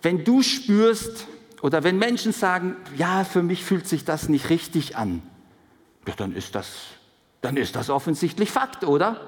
Wenn 0.02 0.24
du 0.24 0.42
spürst 0.42 1.28
oder 1.62 1.84
wenn 1.84 2.00
Menschen 2.00 2.32
sagen, 2.32 2.76
ja, 2.96 3.24
für 3.24 3.44
mich 3.44 3.64
fühlt 3.64 3.88
sich 3.88 4.04
das 4.04 4.30
nicht 4.30 4.50
richtig 4.50 4.96
an, 4.96 5.22
ja, 6.08 6.16
dann 6.18 6.36
ist 6.36 6.56
das, 6.56 6.70
dann 7.42 7.56
ist 7.56 7.76
das 7.76 7.92
offensichtlich 7.92 8.50
Fakt, 8.50 8.84
oder? 8.84 9.22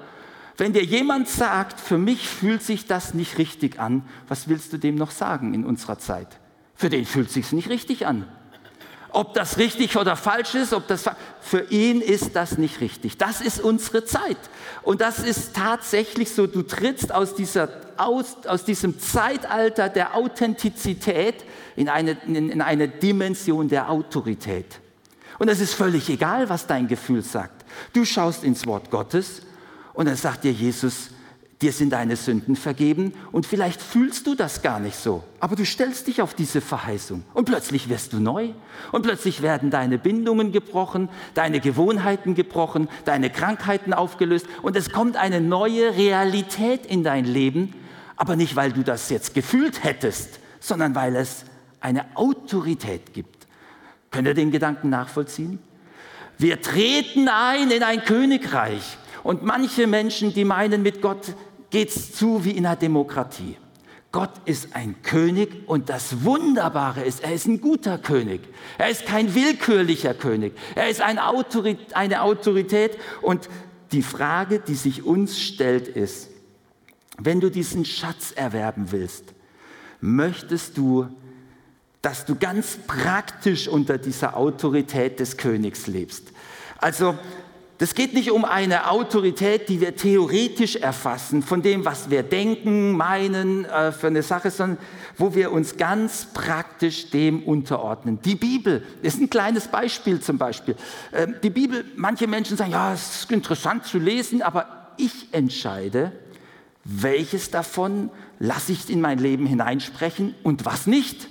Wenn 0.60 0.74
dir 0.74 0.84
jemand 0.84 1.26
sagt, 1.26 1.80
für 1.80 1.96
mich 1.96 2.28
fühlt 2.28 2.62
sich 2.62 2.86
das 2.86 3.14
nicht 3.14 3.38
richtig 3.38 3.80
an, 3.80 4.02
was 4.28 4.46
willst 4.46 4.74
du 4.74 4.76
dem 4.76 4.94
noch 4.94 5.10
sagen 5.10 5.54
in 5.54 5.64
unserer 5.64 5.98
Zeit? 5.98 6.28
Für 6.74 6.90
den 6.90 7.06
fühlt 7.06 7.30
sich 7.30 7.50
nicht 7.52 7.70
richtig 7.70 8.06
an. 8.06 8.28
Ob 9.08 9.32
das 9.32 9.56
richtig 9.56 9.96
oder 9.96 10.16
falsch 10.16 10.54
ist, 10.54 10.74
ob 10.74 10.86
das 10.86 11.06
für 11.40 11.62
ihn 11.70 12.02
ist 12.02 12.36
das 12.36 12.58
nicht 12.58 12.82
richtig. 12.82 13.16
Das 13.16 13.40
ist 13.40 13.58
unsere 13.58 14.04
Zeit. 14.04 14.36
Und 14.82 15.00
das 15.00 15.20
ist 15.20 15.56
tatsächlich 15.56 16.30
so, 16.30 16.46
du 16.46 16.60
trittst 16.60 17.10
aus, 17.10 17.34
dieser, 17.34 17.70
aus, 17.96 18.44
aus 18.46 18.62
diesem 18.62 19.00
Zeitalter 19.00 19.88
der 19.88 20.14
Authentizität 20.14 21.36
in 21.74 21.88
eine, 21.88 22.18
in, 22.26 22.50
in 22.50 22.60
eine 22.60 22.86
Dimension 22.86 23.68
der 23.68 23.88
Autorität. 23.88 24.78
Und 25.38 25.48
es 25.48 25.60
ist 25.60 25.72
völlig 25.72 26.10
egal, 26.10 26.50
was 26.50 26.66
dein 26.66 26.86
Gefühl 26.86 27.22
sagt. 27.22 27.64
Du 27.94 28.04
schaust 28.04 28.44
ins 28.44 28.66
Wort 28.66 28.90
Gottes 28.90 29.40
und 30.00 30.06
dann 30.06 30.16
sagt 30.16 30.44
dir 30.44 30.52
Jesus, 30.52 31.10
dir 31.60 31.72
sind 31.72 31.90
deine 31.90 32.16
Sünden 32.16 32.56
vergeben 32.56 33.12
und 33.32 33.44
vielleicht 33.44 33.82
fühlst 33.82 34.26
du 34.26 34.34
das 34.34 34.62
gar 34.62 34.80
nicht 34.80 34.96
so, 34.96 35.22
aber 35.40 35.56
du 35.56 35.66
stellst 35.66 36.06
dich 36.06 36.22
auf 36.22 36.32
diese 36.32 36.62
Verheißung 36.62 37.22
und 37.34 37.44
plötzlich 37.44 37.90
wirst 37.90 38.14
du 38.14 38.18
neu 38.18 38.54
und 38.92 39.02
plötzlich 39.02 39.42
werden 39.42 39.70
deine 39.70 39.98
Bindungen 39.98 40.52
gebrochen, 40.52 41.10
deine 41.34 41.60
Gewohnheiten 41.60 42.34
gebrochen, 42.34 42.88
deine 43.04 43.28
Krankheiten 43.28 43.92
aufgelöst 43.92 44.46
und 44.62 44.74
es 44.74 44.88
kommt 44.88 45.18
eine 45.18 45.42
neue 45.42 45.94
Realität 45.94 46.86
in 46.86 47.04
dein 47.04 47.26
Leben, 47.26 47.74
aber 48.16 48.36
nicht 48.36 48.56
weil 48.56 48.72
du 48.72 48.82
das 48.82 49.10
jetzt 49.10 49.34
gefühlt 49.34 49.84
hättest, 49.84 50.40
sondern 50.60 50.94
weil 50.94 51.14
es 51.14 51.44
eine 51.82 52.06
Autorität 52.16 53.12
gibt. 53.12 53.46
Könnt 54.10 54.26
ihr 54.26 54.32
den 54.32 54.50
Gedanken 54.50 54.88
nachvollziehen? 54.88 55.58
Wir 56.38 56.62
treten 56.62 57.28
ein 57.28 57.70
in 57.70 57.82
ein 57.82 58.02
Königreich 58.02 58.96
und 59.22 59.42
manche 59.42 59.86
Menschen, 59.86 60.32
die 60.32 60.44
meinen, 60.44 60.82
mit 60.82 61.02
Gott 61.02 61.34
geht 61.70 61.90
es 61.90 62.12
zu 62.12 62.44
wie 62.44 62.52
in 62.52 62.66
einer 62.66 62.76
Demokratie. 62.76 63.56
Gott 64.12 64.32
ist 64.44 64.74
ein 64.74 65.02
König 65.02 65.68
und 65.68 65.88
das 65.88 66.24
Wunderbare 66.24 67.02
ist, 67.02 67.22
er 67.22 67.32
ist 67.32 67.46
ein 67.46 67.60
guter 67.60 67.96
König. 67.96 68.40
Er 68.76 68.90
ist 68.90 69.06
kein 69.06 69.34
willkürlicher 69.36 70.14
König. 70.14 70.54
Er 70.74 70.88
ist 70.88 71.00
eine 71.00 71.28
Autorität 71.28 72.98
und 73.22 73.48
die 73.92 74.02
Frage, 74.02 74.58
die 74.58 74.74
sich 74.74 75.04
uns 75.04 75.40
stellt, 75.40 75.86
ist, 75.86 76.28
wenn 77.18 77.40
du 77.40 77.50
diesen 77.50 77.84
Schatz 77.84 78.32
erwerben 78.32 78.90
willst, 78.90 79.34
möchtest 80.00 80.76
du, 80.76 81.06
dass 82.02 82.24
du 82.24 82.34
ganz 82.34 82.78
praktisch 82.86 83.68
unter 83.68 83.98
dieser 83.98 84.36
Autorität 84.36 85.20
des 85.20 85.36
Königs 85.36 85.86
lebst. 85.86 86.32
Also 86.78 87.16
das 87.80 87.94
geht 87.94 88.12
nicht 88.12 88.30
um 88.30 88.44
eine 88.44 88.90
Autorität, 88.90 89.70
die 89.70 89.80
wir 89.80 89.96
theoretisch 89.96 90.76
erfassen, 90.76 91.42
von 91.42 91.62
dem, 91.62 91.86
was 91.86 92.10
wir 92.10 92.22
denken, 92.22 92.92
meinen 92.92 93.64
äh, 93.64 93.90
für 93.90 94.08
eine 94.08 94.22
Sache, 94.22 94.50
sondern 94.50 94.76
wo 95.16 95.34
wir 95.34 95.50
uns 95.50 95.78
ganz 95.78 96.26
praktisch 96.26 97.08
dem 97.08 97.42
unterordnen. 97.42 98.20
Die 98.22 98.34
Bibel 98.34 98.84
ist 99.00 99.18
ein 99.18 99.30
kleines 99.30 99.68
Beispiel 99.68 100.20
zum 100.20 100.36
Beispiel. 100.36 100.76
Äh, 101.10 101.28
die 101.42 101.48
Bibel, 101.48 101.86
manche 101.96 102.26
Menschen 102.26 102.58
sagen, 102.58 102.72
ja, 102.72 102.92
es 102.92 103.22
ist 103.22 103.32
interessant 103.32 103.86
zu 103.86 103.98
lesen, 103.98 104.42
aber 104.42 104.92
ich 104.98 105.32
entscheide, 105.32 106.12
welches 106.84 107.50
davon 107.50 108.10
lasse 108.38 108.72
ich 108.72 108.90
in 108.90 109.00
mein 109.00 109.18
Leben 109.18 109.46
hineinsprechen 109.46 110.34
und 110.42 110.66
was 110.66 110.86
nicht. 110.86 111.28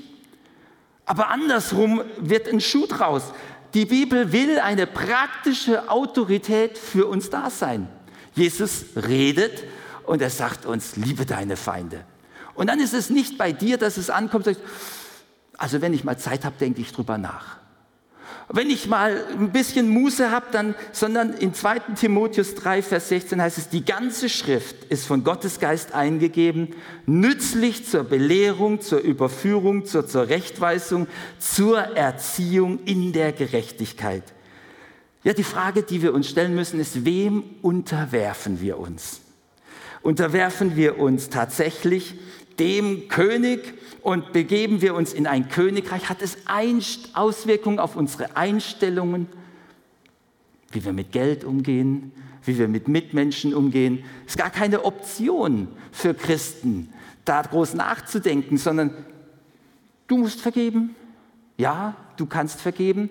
Aber 1.06 1.30
andersrum 1.30 2.02
wird 2.20 2.48
ein 2.48 2.60
Schuh 2.60 2.88
draus. 2.88 3.34
Die 3.74 3.86
Bibel 3.86 4.32
will 4.32 4.60
eine 4.60 4.88
praktische 4.88 5.90
Autorität 5.90 6.78
für 6.78 7.08
uns 7.08 7.30
da 7.30 7.50
sein. 7.50 7.88
Jesus 8.34 8.86
redet 8.96 9.64
und 10.06 10.22
er 10.22 10.30
sagt 10.30 10.66
uns, 10.66 10.96
liebe 10.96 11.26
deine 11.26 11.56
Feinde. 11.56 12.04
Und 12.56 12.68
dann 12.68 12.80
ist 12.80 12.94
es 12.94 13.10
nicht 13.10 13.38
bei 13.38 13.52
dir, 13.52 13.78
dass 13.78 13.98
es 13.98 14.10
ankommt, 14.10 14.50
also 15.58 15.82
wenn 15.82 15.94
ich 15.94 16.04
mal 16.04 16.18
Zeit 16.18 16.46
habe, 16.46 16.56
denke 16.60 16.82
ich 16.82 16.92
drüber 16.92 17.18
nach 17.18 17.59
wenn 18.52 18.72
ich 18.72 18.88
mal 18.88 19.26
ein 19.32 19.52
bisschen 19.52 19.90
Muße 19.90 20.32
habe, 20.32 20.48
dann, 20.52 20.74
sondern 20.92 21.34
in 21.34 21.54
2. 21.54 21.80
Timotheus 21.96 22.56
3, 22.56 22.82
Vers 22.82 23.10
16 23.10 23.40
heißt 23.40 23.60
es, 23.60 23.70
die 23.70 23.86
ganze 23.86 24.28
Schrift 24.28 24.86
ist 24.86 25.06
von 25.06 25.24
Gottes 25.24 25.60
Geist 25.60 25.94
eingegeben, 25.94 26.70
nützlich 27.06 27.86
zur 27.86 28.04
Belehrung, 28.04 28.82
zur 28.82 29.00
Überführung, 29.00 29.86
zur 29.86 30.08
Zurechtweisung, 30.08 31.08
zur 31.38 31.80
Erziehung 31.80 32.80
in 32.86 33.14
der 33.14 33.34
Gerechtigkeit. 33.34 34.24
Ja, 35.24 35.34
die 35.34 35.44
Frage, 35.44 35.84
die 35.84 36.02
wir 36.02 36.14
uns 36.14 36.28
stellen 36.28 36.56
müssen, 36.56 36.80
ist, 36.80 37.06
wem 37.06 37.44
unterwerfen 37.62 38.62
wir 38.62 38.80
uns? 38.80 39.22
Unterwerfen 40.02 40.76
wir 40.76 40.98
uns 40.98 41.30
tatsächlich 41.30 42.16
dem 42.60 43.08
König, 43.08 43.74
und 44.02 44.32
begeben 44.32 44.82
wir 44.82 44.96
uns 44.96 45.14
in 45.14 45.28
ein 45.28 45.50
Königreich, 45.50 46.10
hat 46.10 46.22
es 46.22 46.38
Auswirkungen 47.14 47.80
auf 47.80 47.96
unsere 47.96 48.36
Einstellungen, 48.38 49.28
wie 50.72 50.84
wir 50.84 50.94
mit 50.94 51.12
Geld 51.12 51.44
umgehen, 51.44 52.12
wie 52.46 52.58
wir 52.58 52.68
mit 52.68 52.88
Mitmenschen 52.88 53.54
umgehen. 53.54 54.04
Es 54.26 54.34
ist 54.34 54.38
gar 54.38 54.50
keine 54.50 54.86
Option 54.86 55.68
für 55.92 56.14
Christen, 56.14 56.94
da 57.26 57.42
groß 57.42 57.74
nachzudenken, 57.74 58.58
sondern 58.58 58.94
du 60.08 60.18
musst 60.18 60.42
vergeben. 60.42 60.96
Ja, 61.58 61.96
du 62.16 62.26
kannst 62.26 62.62
vergeben. 62.62 63.10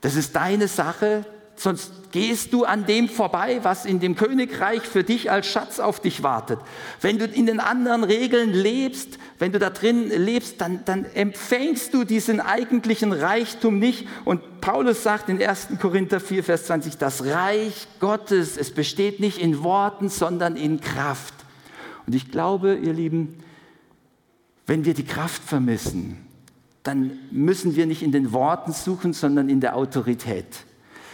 Das 0.00 0.16
ist 0.16 0.34
deine 0.34 0.68
Sache, 0.68 1.26
sonst 1.56 1.90
gehst 2.12 2.52
du 2.52 2.64
an 2.64 2.86
dem 2.86 3.08
vorbei, 3.08 3.60
was 3.62 3.84
in 3.84 4.00
dem 4.00 4.14
Königreich 4.14 4.82
für 4.82 5.04
dich 5.04 5.30
als 5.30 5.46
Schatz 5.46 5.80
auf 5.80 6.00
dich 6.00 6.22
wartet. 6.22 6.58
Wenn 7.00 7.18
du 7.18 7.26
in 7.26 7.46
den 7.46 7.60
anderen 7.60 8.04
Regeln 8.04 8.52
lebst, 8.52 9.18
wenn 9.38 9.52
du 9.52 9.58
da 9.58 9.70
drin 9.70 10.08
lebst, 10.08 10.60
dann, 10.60 10.84
dann 10.84 11.04
empfängst 11.04 11.92
du 11.92 12.04
diesen 12.04 12.40
eigentlichen 12.40 13.12
Reichtum 13.12 13.78
nicht. 13.78 14.06
Und 14.24 14.60
Paulus 14.60 15.02
sagt 15.02 15.28
in 15.28 15.42
1. 15.42 15.68
Korinther 15.80 16.20
4, 16.20 16.44
Vers 16.44 16.66
20, 16.66 16.96
das 16.96 17.24
Reich 17.24 17.86
Gottes, 18.00 18.56
es 18.56 18.70
besteht 18.70 19.20
nicht 19.20 19.38
in 19.38 19.62
Worten, 19.62 20.08
sondern 20.08 20.56
in 20.56 20.80
Kraft. 20.80 21.34
Und 22.06 22.14
ich 22.14 22.30
glaube, 22.30 22.76
ihr 22.76 22.92
Lieben, 22.92 23.42
wenn 24.66 24.84
wir 24.84 24.94
die 24.94 25.04
Kraft 25.04 25.42
vermissen, 25.42 26.18
dann 26.82 27.18
müssen 27.30 27.76
wir 27.76 27.86
nicht 27.86 28.02
in 28.02 28.12
den 28.12 28.32
Worten 28.32 28.72
suchen, 28.72 29.12
sondern 29.12 29.48
in 29.48 29.60
der 29.60 29.76
Autorität. 29.76 30.46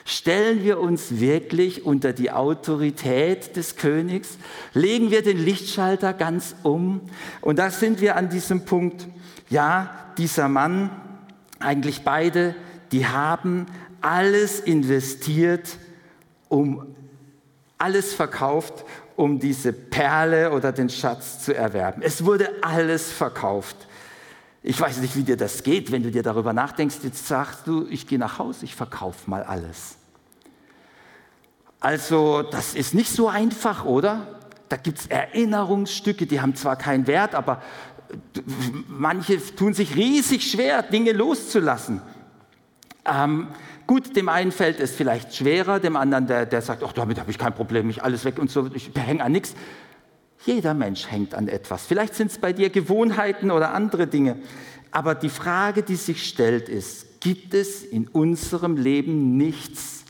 Stellen 0.05 0.65
wir 0.65 0.81
uns 0.81 1.21
wirklich 1.21 1.85
unter 1.85 2.13
die 2.13 2.31
Autorität 2.33 3.57
des 3.57 3.77
Königs? 3.77 4.37
Legen 4.75 5.11
wir 5.11 5.23
den 5.23 5.39
Lichtschalter 5.39 6.13
ganz 6.13 6.57
um? 6.63 7.03
Und 7.41 7.59
da 7.59 7.71
sind 7.71 8.01
wir 8.01 8.17
an 8.17 8.29
diesem 8.29 8.65
Punkt, 8.65 9.07
ja, 9.49 10.13
dieser 10.19 10.49
Mann, 10.49 10.91
eigentlich 11.61 12.03
beide, 12.03 12.55
die 12.91 13.07
haben 13.07 13.67
alles 14.01 14.61
investiert, 14.61 15.77
um 16.49 16.95
alles 17.79 18.13
verkauft, 18.13 18.85
um 19.17 19.39
diese 19.39 19.73
Perle 19.73 20.53
oder 20.53 20.73
den 20.73 20.89
Schatz 20.89 21.45
zu 21.45 21.55
erwerben. 21.55 22.03
Es 22.03 22.25
wurde 22.25 22.51
alles 22.63 23.11
verkauft. 23.11 23.77
Ich 24.65 24.81
weiß 24.81 24.99
nicht, 24.99 25.17
wie 25.17 25.25
dir 25.25 25.37
das 25.37 25.65
geht, 25.65 25.91
wenn 25.91 26.03
du 26.03 26.11
dir 26.11 26.23
darüber 26.23 26.53
nachdenkst. 26.53 26.97
Jetzt 27.03 27.27
sagst 27.27 27.67
du, 27.67 27.87
ich 27.89 28.07
gehe 28.07 28.19
nach 28.19 28.39
Hause, 28.39 28.65
ich 28.65 28.77
verkaufe 28.77 29.29
mal 29.29 29.43
alles. 29.43 29.97
Also 31.81 32.43
das 32.43 32.75
ist 32.75 32.95
nicht 32.95 33.11
so 33.11 33.29
einfach, 33.29 33.85
oder? 33.85 34.39
Da 34.69 34.77
gibt 34.77 35.01
es 35.01 35.07
Erinnerungsstücke, 35.09 36.27
die 36.27 36.41
haben 36.41 36.55
zwar 36.55 36.77
keinen 36.77 37.09
Wert, 37.09 37.35
aber 37.35 37.61
manche 38.87 39.45
tun 39.57 39.75
sich 39.75 39.97
riesig 39.97 40.49
schwer, 40.49 40.83
Dinge 40.83 41.11
loszulassen. 41.13 42.01
Ähm, 43.05 43.49
gut, 43.89 44.15
dem 44.15 44.29
einen 44.29 44.53
fällt 44.53 44.79
es 44.79 44.95
vielleicht 44.95 45.35
schwerer, 45.35 45.81
dem 45.81 45.97
anderen, 45.97 46.29
der, 46.29 46.47
der 46.47 46.63
sagt, 46.63 46.85
ach, 46.85 46.93
damit 46.93 47.19
habe 47.19 47.33
ich 47.33 47.39
kein 47.39 47.53
Problem, 47.53 47.91
ich 47.91 48.05
alles 48.05 48.25
weg 48.25 48.39
und 48.39 48.49
so, 48.49 48.71
ich 48.73 48.93
hänge 48.95 49.25
an 49.25 49.33
nichts. 49.33 49.57
Jeder 50.45 50.75
Mensch 50.75 51.07
hängt 51.11 51.35
an 51.35 51.49
etwas. 51.49 51.87
Vielleicht 51.87 52.15
sind 52.15 52.31
es 52.31 52.39
bei 52.39 52.53
dir 52.53 52.71
Gewohnheiten 52.71 53.51
oder 53.51 53.75
andere 53.75 54.07
Dinge. 54.07 54.39
Aber 54.91 55.15
die 55.15 55.29
Frage, 55.29 55.83
die 55.83 55.97
sich 55.97 56.27
stellt, 56.27 56.69
ist, 56.69 57.21
gibt 57.21 57.55
es 57.55 57.83
in 57.83 58.09
unserem 58.09 58.77
Leben 58.77 59.37
nichts, 59.37 60.05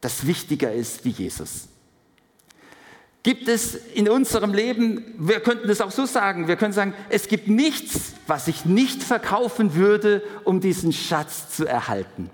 das 0.00 0.26
wichtiger 0.26 0.72
ist 0.72 1.04
wie 1.04 1.10
Jesus? 1.10 1.68
Gibt 3.22 3.48
es 3.48 3.74
in 3.74 4.08
unserem 4.08 4.54
Leben, 4.54 5.14
wir 5.18 5.40
könnten 5.40 5.68
es 5.68 5.82
auch 5.82 5.90
so 5.90 6.06
sagen, 6.06 6.48
wir 6.48 6.56
können 6.56 6.72
sagen, 6.72 6.94
es 7.10 7.28
gibt 7.28 7.48
nichts, 7.48 8.14
was 8.26 8.48
ich 8.48 8.64
nicht 8.64 9.02
verkaufen 9.02 9.74
würde, 9.74 10.22
um 10.44 10.60
diesen 10.60 10.92
Schatz 10.92 11.54
zu 11.54 11.66
erhalten. 11.66 12.30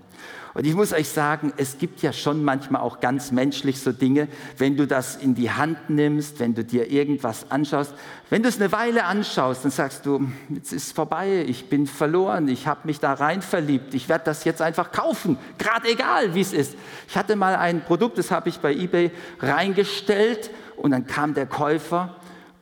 Und 0.57 0.67
ich 0.67 0.75
muss 0.75 0.95
euch 0.95 1.11
sagen, 1.11 1.53
es 1.59 1.77
gibt 1.77 2.01
ja 2.01 2.15
schon 2.15 2.43
manchmal 2.43 2.81
auch 2.81 3.01
ganz 3.01 3.31
menschlich 3.31 3.79
so 3.79 3.93
Dinge, 3.93 4.27
wenn 4.57 4.75
du 4.75 4.87
das 4.87 5.15
in 5.17 5.35
die 5.35 5.51
Hand 5.51 5.91
nimmst, 5.91 6.41
wenn 6.41 6.55
du 6.55 6.65
dir 6.65 6.91
irgendwas 6.91 7.51
anschaust, 7.51 7.93
wenn 8.31 8.43
du 8.43 8.49
es 8.49 8.59
eine 8.59 8.73
Weile 8.73 9.05
anschaust, 9.05 9.65
dann 9.65 9.71
sagst 9.71 10.07
du, 10.07 10.27
jetzt 10.49 10.73
ist 10.73 10.97
vorbei, 10.97 11.45
ich 11.47 11.69
bin 11.69 11.87
verloren, 11.87 12.49
ich 12.49 12.67
habe 12.67 12.81
mich 12.85 13.01
da 13.01 13.13
rein 13.13 13.43
verliebt, 13.43 13.93
ich 13.93 14.09
werde 14.09 14.25
das 14.25 14.45
jetzt 14.45 14.63
einfach 14.63 14.93
kaufen, 14.93 15.37
gerade 15.59 15.91
egal, 15.91 16.35
wie 16.35 16.41
es 16.41 16.55
ist. 16.55 16.75
Ich 17.07 17.19
hatte 17.19 17.37
mal 17.37 17.57
ein 17.57 17.85
Produkt, 17.85 18.17
das 18.17 18.31
habe 18.31 18.49
ich 18.49 18.59
bei 18.59 18.73
eBay 18.73 19.11
reingestellt 19.41 20.51
und 20.79 20.93
dann 20.93 21.07
kam 21.07 21.35
der 21.35 21.45
Käufer 21.45 22.17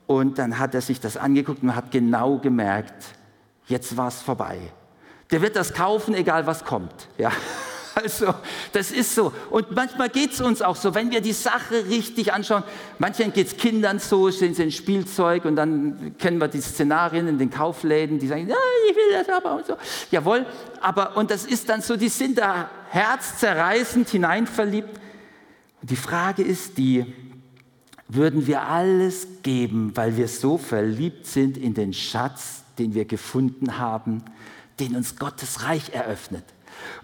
und 0.09 0.41
dann 0.41 0.59
hat 0.59 0.75
er 0.75 0.81
sich 0.81 0.99
das 0.99 1.17
angeguckt 1.17 1.63
und 1.63 1.77
hat 1.77 1.93
genau 1.93 2.39
gemerkt, 2.39 3.05
jetzt 3.69 3.97
war 3.97 4.09
es 4.09 4.21
vorbei. 4.21 4.59
Der 5.31 5.43
wird 5.43 5.55
das 5.55 5.73
kaufen, 5.73 6.17
egal 6.17 6.45
was 6.49 6.65
kommt. 6.65 7.09
Ja. 7.19 7.31
Also, 7.95 8.35
das 8.73 8.91
ist 8.91 9.15
so. 9.15 9.33
Und 9.51 9.71
manchmal 9.71 10.09
geht 10.09 10.33
es 10.33 10.41
uns 10.41 10.63
auch 10.63 10.75
so, 10.75 10.95
wenn 10.95 11.11
wir 11.11 11.21
die 11.21 11.33
Sache 11.33 11.87
richtig 11.89 12.33
anschauen. 12.33 12.65
Manchmal 12.99 13.31
geht 13.31 13.47
es 13.47 13.57
Kindern 13.57 14.01
so, 14.01 14.31
sehen 14.31 14.55
sie 14.55 14.65
ein 14.65 14.73
Spielzeug 14.73 15.45
und 15.45 15.55
dann 15.57 16.17
kennen 16.19 16.39
wir 16.39 16.49
die 16.49 16.61
Szenarien 16.61 17.29
in 17.29 17.39
den 17.39 17.51
Kaufläden, 17.51 18.19
die 18.19 18.27
sagen, 18.27 18.49
ja, 18.49 18.57
ich 18.91 18.97
will 18.97 19.13
das 19.13 19.29
aber 19.29 19.57
und 19.57 19.67
so. 19.67 19.77
Jawohl, 20.11 20.45
aber, 20.81 21.17
und 21.17 21.31
das 21.31 21.45
ist 21.45 21.69
dann 21.69 21.83
so, 21.83 21.97
die 21.97 22.09
sind 22.09 22.39
da 22.39 22.69
herzzerreißend 22.91 24.09
hineinverliebt. 24.09 25.01
Die 25.83 25.97
Frage 25.97 26.43
ist 26.43 26.79
die, 26.79 27.07
würden 28.09 28.47
wir 28.47 28.63
alles 28.63 29.27
geben, 29.43 29.93
weil 29.95 30.17
wir 30.17 30.29
so 30.29 30.59
verliebt 30.59 31.27
sind 31.27 31.57
in 31.57 31.75
den 31.75 31.93
Schatz, 31.93 32.65
den 32.79 32.95
wir 32.95 33.05
gefunden 33.05 33.79
haben, 33.79 34.25
den 34.81 34.97
uns 34.97 35.17
Gottes 35.17 35.63
Reich 35.63 35.91
eröffnet? 35.93 36.45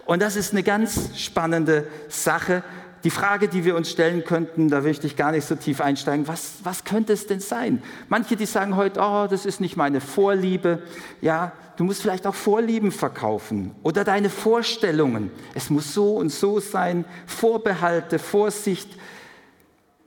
Und 0.05 0.21
das 0.21 0.35
ist 0.35 0.51
eine 0.51 0.63
ganz 0.63 1.17
spannende 1.19 1.87
Sache. 2.09 2.63
Die 3.03 3.09
Frage, 3.09 3.47
die 3.47 3.65
wir 3.65 3.75
uns 3.75 3.89
stellen 3.89 4.23
könnten, 4.23 4.69
da 4.69 4.81
möchte 4.81 5.07
ich 5.07 5.15
gar 5.15 5.31
nicht 5.31 5.45
so 5.45 5.55
tief 5.55 5.81
einsteigen, 5.81 6.27
was, 6.27 6.55
was 6.63 6.83
könnte 6.83 7.13
es 7.13 7.25
denn 7.25 7.39
sein? 7.39 7.81
Manche, 8.09 8.35
die 8.35 8.45
sagen 8.45 8.75
heute, 8.75 8.99
oh, 9.01 9.27
das 9.27 9.45
ist 9.45 9.59
nicht 9.59 9.75
meine 9.75 10.01
Vorliebe. 10.01 10.83
Ja, 11.19 11.53
du 11.77 11.83
musst 11.83 12.01
vielleicht 12.01 12.27
auch 12.27 12.35
Vorlieben 12.35 12.91
verkaufen 12.91 13.75
oder 13.81 14.03
deine 14.03 14.29
Vorstellungen. 14.29 15.31
Es 15.55 15.69
muss 15.69 15.93
so 15.93 16.15
und 16.17 16.29
so 16.29 16.59
sein, 16.59 17.05
Vorbehalte, 17.25 18.19
Vorsicht. 18.19 18.89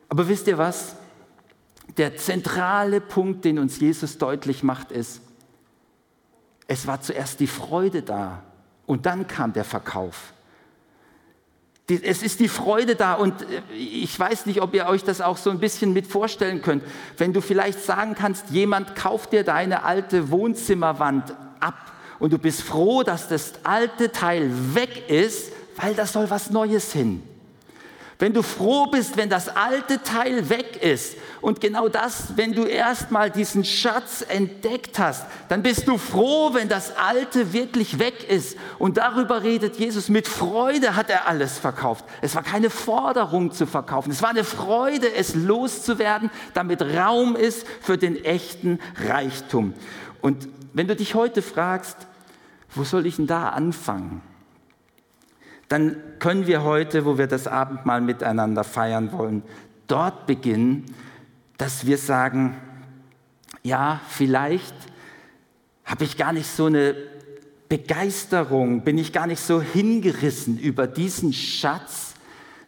Aber 0.09 0.29
wisst 0.29 0.47
ihr 0.47 0.59
was? 0.59 0.97
der 1.97 2.17
zentrale 2.17 3.01
Punkt, 3.01 3.45
den 3.45 3.59
uns 3.59 3.79
Jesus 3.79 4.19
deutlich 4.19 4.63
macht, 4.63 4.91
ist, 4.91 5.21
es 6.67 6.87
war 6.87 7.01
zuerst 7.01 7.41
die 7.41 7.47
Freude 7.47 8.03
da 8.03 8.43
und 8.87 9.07
dann 9.07 9.27
kam 9.27 9.53
der 9.53 9.65
Verkauf. 9.65 10.33
Es 11.87 12.23
ist 12.23 12.41
die 12.41 12.49
Freude 12.49 12.97
da 12.97 13.15
und 13.15 13.43
äh, 13.43 13.61
ich 13.77 14.19
weiß 14.19 14.47
nicht, 14.47 14.63
ob 14.63 14.75
ihr 14.75 14.87
euch 14.87 15.05
das 15.05 15.21
auch 15.21 15.37
so 15.37 15.51
ein 15.51 15.59
bisschen 15.59 15.93
mit 15.93 16.07
vorstellen 16.07 16.63
könnt. 16.63 16.83
Wenn 17.19 17.35
du 17.35 17.43
vielleicht 17.43 17.83
sagen 17.83 18.15
kannst, 18.15 18.51
jemand 18.51 18.97
kauft 18.97 19.33
dir 19.33 19.45
deine 19.45 19.85
alte 19.85 20.31
Wohnzimmerwand 20.31 21.35
ab 21.61 21.93
und 22.19 22.33
du 22.33 22.39
bist 22.39 22.63
froh, 22.63 23.03
dass 23.03 23.29
das 23.29 23.53
alte 23.65 24.11
Teil 24.13 24.51
weg 24.75 25.11
ist, 25.11 25.53
weil 25.77 25.95
da 25.95 26.07
soll 26.07 26.31
was 26.31 26.51
Neues 26.51 26.93
hin. 26.93 27.23
Wenn 28.25 28.33
du 28.33 28.43
froh 28.43 28.87
bist, 28.87 29.19
wenn 29.19 29.29
das 29.29 29.55
alte 29.55 30.03
Teil 30.03 30.49
weg 30.49 30.83
ist 30.83 31.19
und 31.43 31.61
genau 31.61 31.91
das, 31.91 32.29
wenn 32.37 32.55
du 32.55 32.65
erstmal 32.65 33.31
diesen 33.31 33.67
Schatz 33.67 34.25
entdeckt 34.27 34.99
hast, 34.99 35.27
dann 35.51 35.63
bist 35.63 35.87
du 35.87 35.99
froh, 35.99 36.55
wenn 36.55 36.71
das 36.71 36.97
alte 36.97 37.53
wirklich 37.53 37.99
weg 37.99 38.27
ist. 38.27 38.57
Und 38.79 38.97
darüber 38.97 39.43
redet 39.43 39.77
Jesus. 39.77 40.09
Mit 40.09 40.27
Freude 40.27 40.97
hat 40.97 41.11
er 41.11 41.29
alles 41.29 41.59
verkauft. 41.59 42.07
Es 42.23 42.35
war 42.35 42.43
keine 42.43 42.71
Forderung 42.71 43.53
zu 43.53 43.67
verkaufen. 43.67 44.11
Es 44.11 44.23
war 44.23 44.31
eine 44.31 44.45
Freude, 44.45 45.13
es 45.13 45.35
loszuwerden, 45.35 46.31
damit 46.55 46.81
Raum 46.81 47.37
ist 47.37 47.67
für 47.83 47.99
den 47.99 48.25
echten 48.25 48.79
Reichtum. 49.07 49.75
Und 50.23 50.49
wenn 50.73 50.89
du 50.89 50.97
dich 50.97 51.15
heute 51.15 51.43
fragst, 51.43 51.99
wo 52.75 52.85
soll 52.85 53.05
ich 53.05 53.17
denn 53.17 53.27
da 53.27 53.51
anfangen? 53.51 54.23
Dann 55.69 55.97
können 56.19 56.47
wir 56.47 56.63
heute, 56.63 57.05
wo 57.05 57.19
wir 57.19 57.27
das 57.27 57.47
Abendmahl 57.47 58.01
miteinander 58.01 58.65
feiern 58.65 59.13
wollen, 59.13 59.43
dort 59.87 60.27
beginnen, 60.27 60.85
dass 61.57 61.87
wir 61.87 61.99
sagen, 61.99 62.57
ja, 63.63 64.01
vielleicht 64.09 64.75
habe 65.85 66.05
ich 66.05 66.17
gar 66.17 66.33
nicht 66.33 66.47
so 66.47 66.67
eine 66.67 66.95
Begeisterung, 67.69 68.83
bin 68.83 68.99
ich 68.99 69.13
gar 69.13 69.27
nicht 69.27 69.41
so 69.41 69.61
hingerissen 69.61 70.59
über 70.59 70.87
diesen 70.87 71.33
Schatz, 71.33 72.15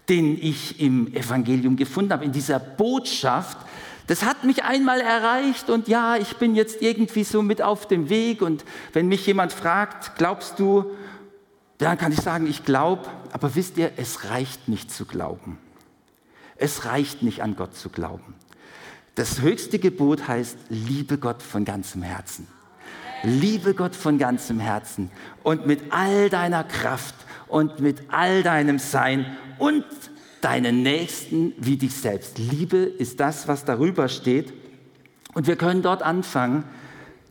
den 0.09 0.39
ich 0.41 0.81
im 0.81 1.13
Evangelium 1.15 1.77
gefunden 1.77 2.13
habe, 2.13 2.25
in 2.25 2.33
dieser 2.33 2.59
Botschaft. 2.59 3.59
Das 4.07 4.25
hat 4.25 4.45
mich 4.45 4.63
einmal 4.63 5.01
erreicht 5.01 5.69
und 5.69 5.89
ja, 5.89 6.17
ich 6.17 6.37
bin 6.37 6.55
jetzt 6.55 6.81
irgendwie 6.81 7.25
so 7.25 7.43
mit 7.43 7.61
auf 7.61 7.89
dem 7.89 8.09
Weg 8.09 8.41
und 8.41 8.65
wenn 8.93 9.09
mich 9.09 9.27
jemand 9.27 9.53
fragt, 9.53 10.17
glaubst 10.17 10.59
du, 10.59 10.93
dann 11.79 11.99
kann 11.99 12.13
ich 12.13 12.21
sagen, 12.21 12.47
ich 12.47 12.65
glaube, 12.65 13.09
aber 13.33 13.55
wisst 13.55 13.77
ihr, 13.77 13.93
es 13.97 14.31
reicht 14.31 14.69
nicht 14.69 14.91
zu 14.91 15.05
glauben. 15.05 15.59
Es 16.57 16.87
reicht 16.87 17.23
nicht 17.23 17.43
an 17.43 17.57
Gott 17.57 17.77
zu 17.77 17.91
glauben. 17.91 18.35
Das 19.15 19.41
höchste 19.41 19.79
Gebot 19.79 20.29
heißt, 20.29 20.57
liebe 20.69 21.19
Gott 21.19 21.43
von 21.43 21.65
ganzem 21.65 22.03
Herzen. 22.03 22.47
Liebe 23.23 23.75
Gott 23.75 23.97
von 23.97 24.19
ganzem 24.19 24.61
Herzen 24.61 25.11
und 25.43 25.67
mit 25.67 25.81
all 25.91 26.29
deiner 26.29 26.65
Kraft 26.65 27.15
und 27.49 27.81
mit 27.81 28.03
all 28.09 28.43
deinem 28.43 28.79
Sein 28.79 29.37
und 29.59 29.85
deinen 30.43 30.83
Nächsten 30.83 31.55
wie 31.59 31.77
dich 31.77 31.95
selbst. 31.95 32.39
Liebe 32.39 32.77
ist 32.77 33.21
das, 33.21 33.49
was 33.49 33.65
darüber 33.65 34.09
steht. 34.09 34.53
Und 35.35 35.47
wir 35.47 35.57
können 35.57 35.83
dort 35.83 36.03
anfangen, 36.03 36.65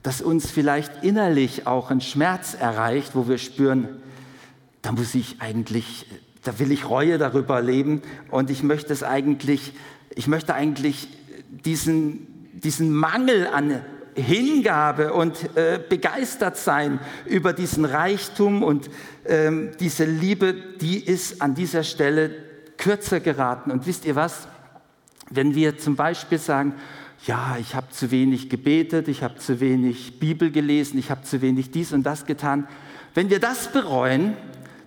dass 0.03 0.21
uns 0.21 0.51
vielleicht 0.51 1.03
innerlich 1.03 1.65
auch 1.65 1.91
ein 1.91 2.01
Schmerz 2.01 2.55
erreicht, 2.59 3.15
wo 3.15 3.27
wir 3.27 3.37
spüren, 3.37 4.01
da 4.85 4.91
muss 4.91 5.15
ich 5.15 5.37
eigentlich, 5.39 6.05
da 6.43 6.59
will 6.59 6.71
ich 6.71 6.87
Reue 6.87 7.17
darüber 7.17 7.59
leben 7.59 8.03
und 8.29 8.51
ich 8.51 8.61
möchte 8.61 8.93
es 8.93 9.01
eigentlich, 9.01 9.73
ich 10.13 10.27
möchte 10.27 10.53
eigentlich 10.53 11.07
diesen, 11.49 12.27
diesen 12.53 12.93
Mangel 12.93 13.47
an 13.47 13.81
Hingabe 14.13 15.13
und 15.13 15.57
äh, 15.57 15.79
begeistert 15.89 16.57
sein 16.57 16.99
über 17.25 17.51
diesen 17.51 17.83
Reichtum 17.83 18.61
und 18.61 18.91
ähm, 19.25 19.71
diese 19.79 20.05
Liebe, 20.05 20.53
die 20.53 21.03
ist 21.03 21.41
an 21.41 21.55
dieser 21.55 21.81
Stelle 21.81 22.29
kürzer 22.77 23.19
geraten. 23.19 23.71
Und 23.71 23.87
wisst 23.87 24.05
ihr 24.05 24.15
was? 24.15 24.47
Wenn 25.31 25.55
wir 25.55 25.79
zum 25.79 25.95
Beispiel 25.95 26.37
sagen, 26.37 26.75
ja, 27.25 27.57
ich 27.59 27.73
habe 27.73 27.89
zu 27.89 28.11
wenig 28.11 28.49
gebetet, 28.49 29.07
ich 29.07 29.23
habe 29.23 29.37
zu 29.37 29.59
wenig 29.59 30.19
Bibel 30.19 30.51
gelesen, 30.51 30.99
ich 30.99 31.09
habe 31.09 31.23
zu 31.23 31.41
wenig 31.41 31.71
dies 31.71 31.91
und 31.91 32.03
das 32.03 32.27
getan. 32.27 32.67
Wenn 33.15 33.31
wir 33.31 33.39
das 33.39 33.71
bereuen, 33.71 34.37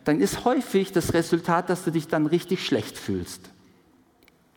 dann 0.08 0.22
ist 0.22 0.46
häufig 0.46 0.90
das 0.90 1.12
Resultat, 1.12 1.68
dass 1.68 1.84
du 1.84 1.92
dich 1.92 2.08
dann 2.08 2.24
richtig 2.24 2.64
schlecht 2.64 2.96
fühlst. 2.96 3.50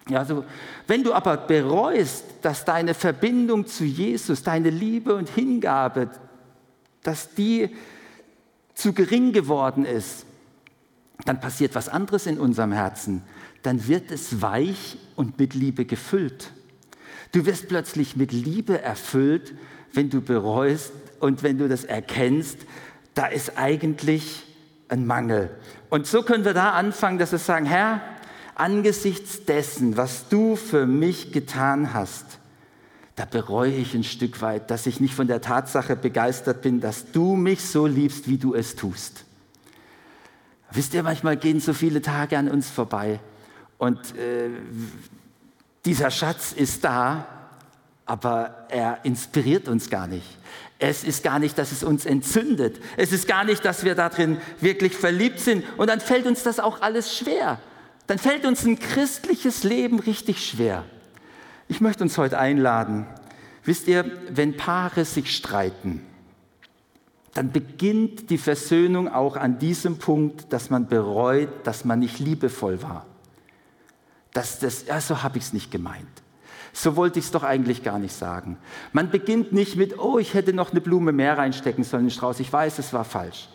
Ja, 0.08 0.20
also, 0.20 0.46
wenn 0.88 1.04
du 1.04 1.12
aber 1.12 1.36
bereust, 1.36 2.24
dass 2.42 2.64
deine 2.64 2.94
Verbindung 2.94 3.68
zu 3.68 3.84
Jesus, 3.84 4.44
deine 4.44 4.70
Liebe 4.70 5.14
und 5.14 5.28
Hingabe, 5.28 6.10
dass 7.04 7.36
die 7.36 7.70
zu 8.76 8.94
gering 8.94 9.34
geworden 9.34 9.84
ist, 9.84 10.26
dann 11.26 11.42
passiert 11.42 11.76
was 11.76 11.90
anderes 11.90 12.28
in 12.28 12.40
unserem 12.40 12.72
Herzen. 12.72 13.22
Dann 13.62 13.90
wird 13.90 14.10
es 14.10 14.42
weich 14.42 14.98
und 15.18 15.38
mit 15.38 15.54
Liebe 15.54 15.84
gefüllt. 15.84 16.54
Du 17.34 17.46
wirst 17.46 17.68
plötzlich 17.68 18.16
mit 18.16 18.32
Liebe 18.32 18.82
erfüllt, 18.82 19.54
wenn 19.92 20.10
du 20.10 20.22
bereust 20.22 20.94
und 21.20 21.44
wenn 21.44 21.58
du 21.58 21.68
das 21.68 21.84
erkennst, 21.84 22.60
da 23.16 23.26
ist 23.26 23.58
eigentlich 23.58 24.46
ein 24.92 25.06
Mangel. 25.06 25.50
Und 25.90 26.06
so 26.06 26.22
können 26.22 26.46
wir 26.46 26.54
da 26.54 26.72
anfangen, 26.72 27.18
dass 27.18 27.32
wir 27.32 27.40
sagen, 27.40 27.66
Herr, 27.66 28.02
angesichts 28.56 29.46
dessen, 29.46 29.98
was 29.98 30.28
du 30.30 30.56
für 30.56 30.86
mich 30.86 31.32
getan 31.32 31.94
hast, 31.94 32.26
da 33.16 33.26
bereue 33.26 33.72
ich 33.72 33.94
ein 33.94 34.04
Stück 34.04 34.42
weit, 34.42 34.72
dass 34.72 34.86
ich 34.86 35.00
nicht 35.00 35.14
von 35.14 35.28
der 35.28 35.42
Tatsache 35.42 35.96
begeistert 35.96 36.62
bin, 36.62 36.80
dass 36.80 37.12
du 37.12 37.36
mich 37.36 37.62
so 37.62 37.86
liebst, 37.86 38.28
wie 38.28 38.38
du 38.38 38.54
es 38.54 38.76
tust. 38.76 39.26
Wisst 40.72 40.94
ihr, 40.94 41.04
manchmal 41.04 41.38
gehen 41.38 41.60
so 41.60 41.74
viele 41.74 42.02
Tage 42.02 42.38
an 42.38 42.50
uns 42.50 42.70
vorbei 42.70 43.20
und 43.78 44.00
äh, 44.16 44.50
dieser 45.86 46.12
Schatz 46.12 46.52
ist 46.54 46.84
da, 46.84 47.26
aber 48.06 48.68
er 48.70 49.00
inspiriert 49.04 49.68
uns 49.68 49.90
gar 49.90 50.08
nicht. 50.08 50.38
Es 50.84 51.04
ist 51.04 51.22
gar 51.24 51.38
nicht, 51.38 51.60
dass 51.60 51.72
es 51.72 51.84
uns 51.84 52.08
entzündet. 52.08 52.82
Es 52.98 53.12
ist 53.12 53.28
gar 53.28 53.44
nicht, 53.44 53.64
dass 53.64 53.84
wir 53.84 53.94
darin 53.94 54.40
wirklich 54.60 54.98
verliebt 54.98 55.40
sind. 55.40 55.64
Und 55.78 55.92
dann 55.92 56.00
fällt 56.00 56.26
uns 56.26 56.42
das 56.42 56.60
auch 56.60 56.82
alles 56.82 57.16
schwer. 57.16 57.60
Dann 58.08 58.18
fällt 58.18 58.48
uns 58.48 58.66
ein 58.66 58.80
christliches 58.80 59.64
Leben 59.64 60.00
richtig 60.00 60.44
schwer. 60.44 60.84
Ich 61.68 61.82
möchte 61.82 62.04
uns 62.04 62.18
heute 62.18 62.40
einladen. 62.40 63.06
Wisst 63.64 63.88
ihr, 63.88 64.12
wenn 64.32 64.58
Paare 64.58 65.06
sich 65.06 65.36
streiten, 65.36 66.04
dann 67.36 67.52
beginnt 67.52 68.32
die 68.32 68.40
Versöhnung 68.40 69.08
auch 69.08 69.38
an 69.38 69.60
diesem 69.60 70.00
Punkt, 70.00 70.52
dass 70.52 70.72
man 70.72 70.88
bereut, 70.88 71.50
dass 71.64 71.86
man 71.86 72.00
nicht 72.00 72.18
liebevoll 72.18 72.82
war. 72.82 73.06
Dass 74.34 74.58
das, 74.58 74.88
ja, 74.88 75.00
so 75.00 75.22
habe 75.22 75.38
ich 75.38 75.44
es 75.44 75.54
nicht 75.54 75.70
gemeint. 75.70 76.24
So 76.74 76.96
wollte 76.96 77.20
ich 77.20 77.26
es 77.26 77.32
doch 77.32 77.44
eigentlich 77.44 77.84
gar 77.84 78.00
nicht 78.00 78.16
sagen. 78.16 78.58
Man 78.94 79.10
beginnt 79.10 79.52
nicht 79.52 79.76
mit, 79.76 80.00
oh, 80.00 80.20
ich 80.20 80.34
hätte 80.34 80.54
noch 80.54 80.72
eine 80.72 80.82
Blume 80.82 81.12
mehr 81.12 81.38
reinstecken 81.38 81.84
sollen, 81.84 82.04
einen 82.04 82.12
Strauß. 82.12 82.40
Ich 82.40 82.52
weiß, 82.52 82.80
es 82.80 82.94
war 82.94 83.04
falsch. 83.04 83.50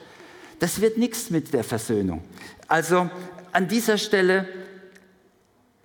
Das 0.59 0.81
wird 0.81 0.99
nichts 0.99 1.31
mit 1.31 1.53
der 1.53 1.65
Versöhnung. 1.65 2.23
Also 2.69 3.09
an 3.53 3.69
dieser 3.69 3.99
Stelle, 3.99 4.49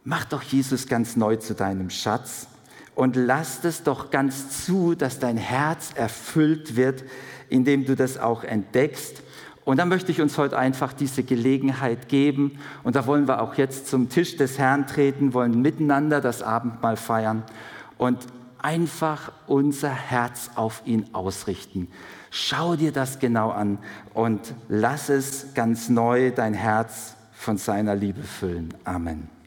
mach 0.04 0.26
doch 0.26 0.42
Jesus 0.42 0.88
ganz 0.88 1.16
neu 1.16 1.38
zu 1.38 1.54
deinem 1.54 1.90
Schatz 1.90 2.48
und 2.96 3.16
lass 3.16 3.64
es 3.64 3.84
doch 3.84 4.12
ganz 4.12 4.66
zu, 4.66 4.96
dass 4.96 5.20
dein 5.20 5.38
Herz 5.38 5.92
erfüllt 5.96 6.76
wird, 6.76 7.04
indem 7.50 7.86
du 7.86 7.96
das 7.96 8.18
auch 8.18 8.44
entdeckst 8.44 9.24
und 9.64 9.78
da 9.78 9.86
möchte 9.86 10.12
ich 10.12 10.22
uns 10.22 10.38
heute 10.38 10.58
einfach 10.58 10.94
diese 10.94 11.24
Gelegenheit 11.24 12.10
geben. 12.10 12.60
Und 12.84 12.96
da 12.96 13.06
wollen 13.06 13.28
wir 13.28 13.42
auch 13.42 13.56
jetzt 13.56 13.88
zum 13.88 14.10
Tisch 14.10 14.36
des 14.38 14.58
Herrn 14.58 14.88
treten, 14.88 15.34
wollen 15.34 15.62
miteinander 15.62 16.20
das 16.20 16.42
Abendmahl 16.42 16.98
feiern 16.98 17.44
und 17.98 18.18
einfach 18.60 19.32
unser 19.48 19.92
Herz 19.92 20.52
auf 20.56 20.82
ihn 20.86 21.06
ausrichten. 21.14 21.88
Schau 22.32 22.76
dir 22.76 22.92
das 22.92 23.20
genau 23.20 23.50
an 23.52 23.78
und 24.14 24.54
lass 24.70 25.10
es 25.10 25.54
ganz 25.54 25.90
neu 25.90 26.32
dein 26.32 26.54
Herz 26.54 27.16
von 27.34 27.58
seiner 27.58 27.96
Liebe 27.96 28.24
füllen. 28.24 28.74
Amen. 28.84 29.41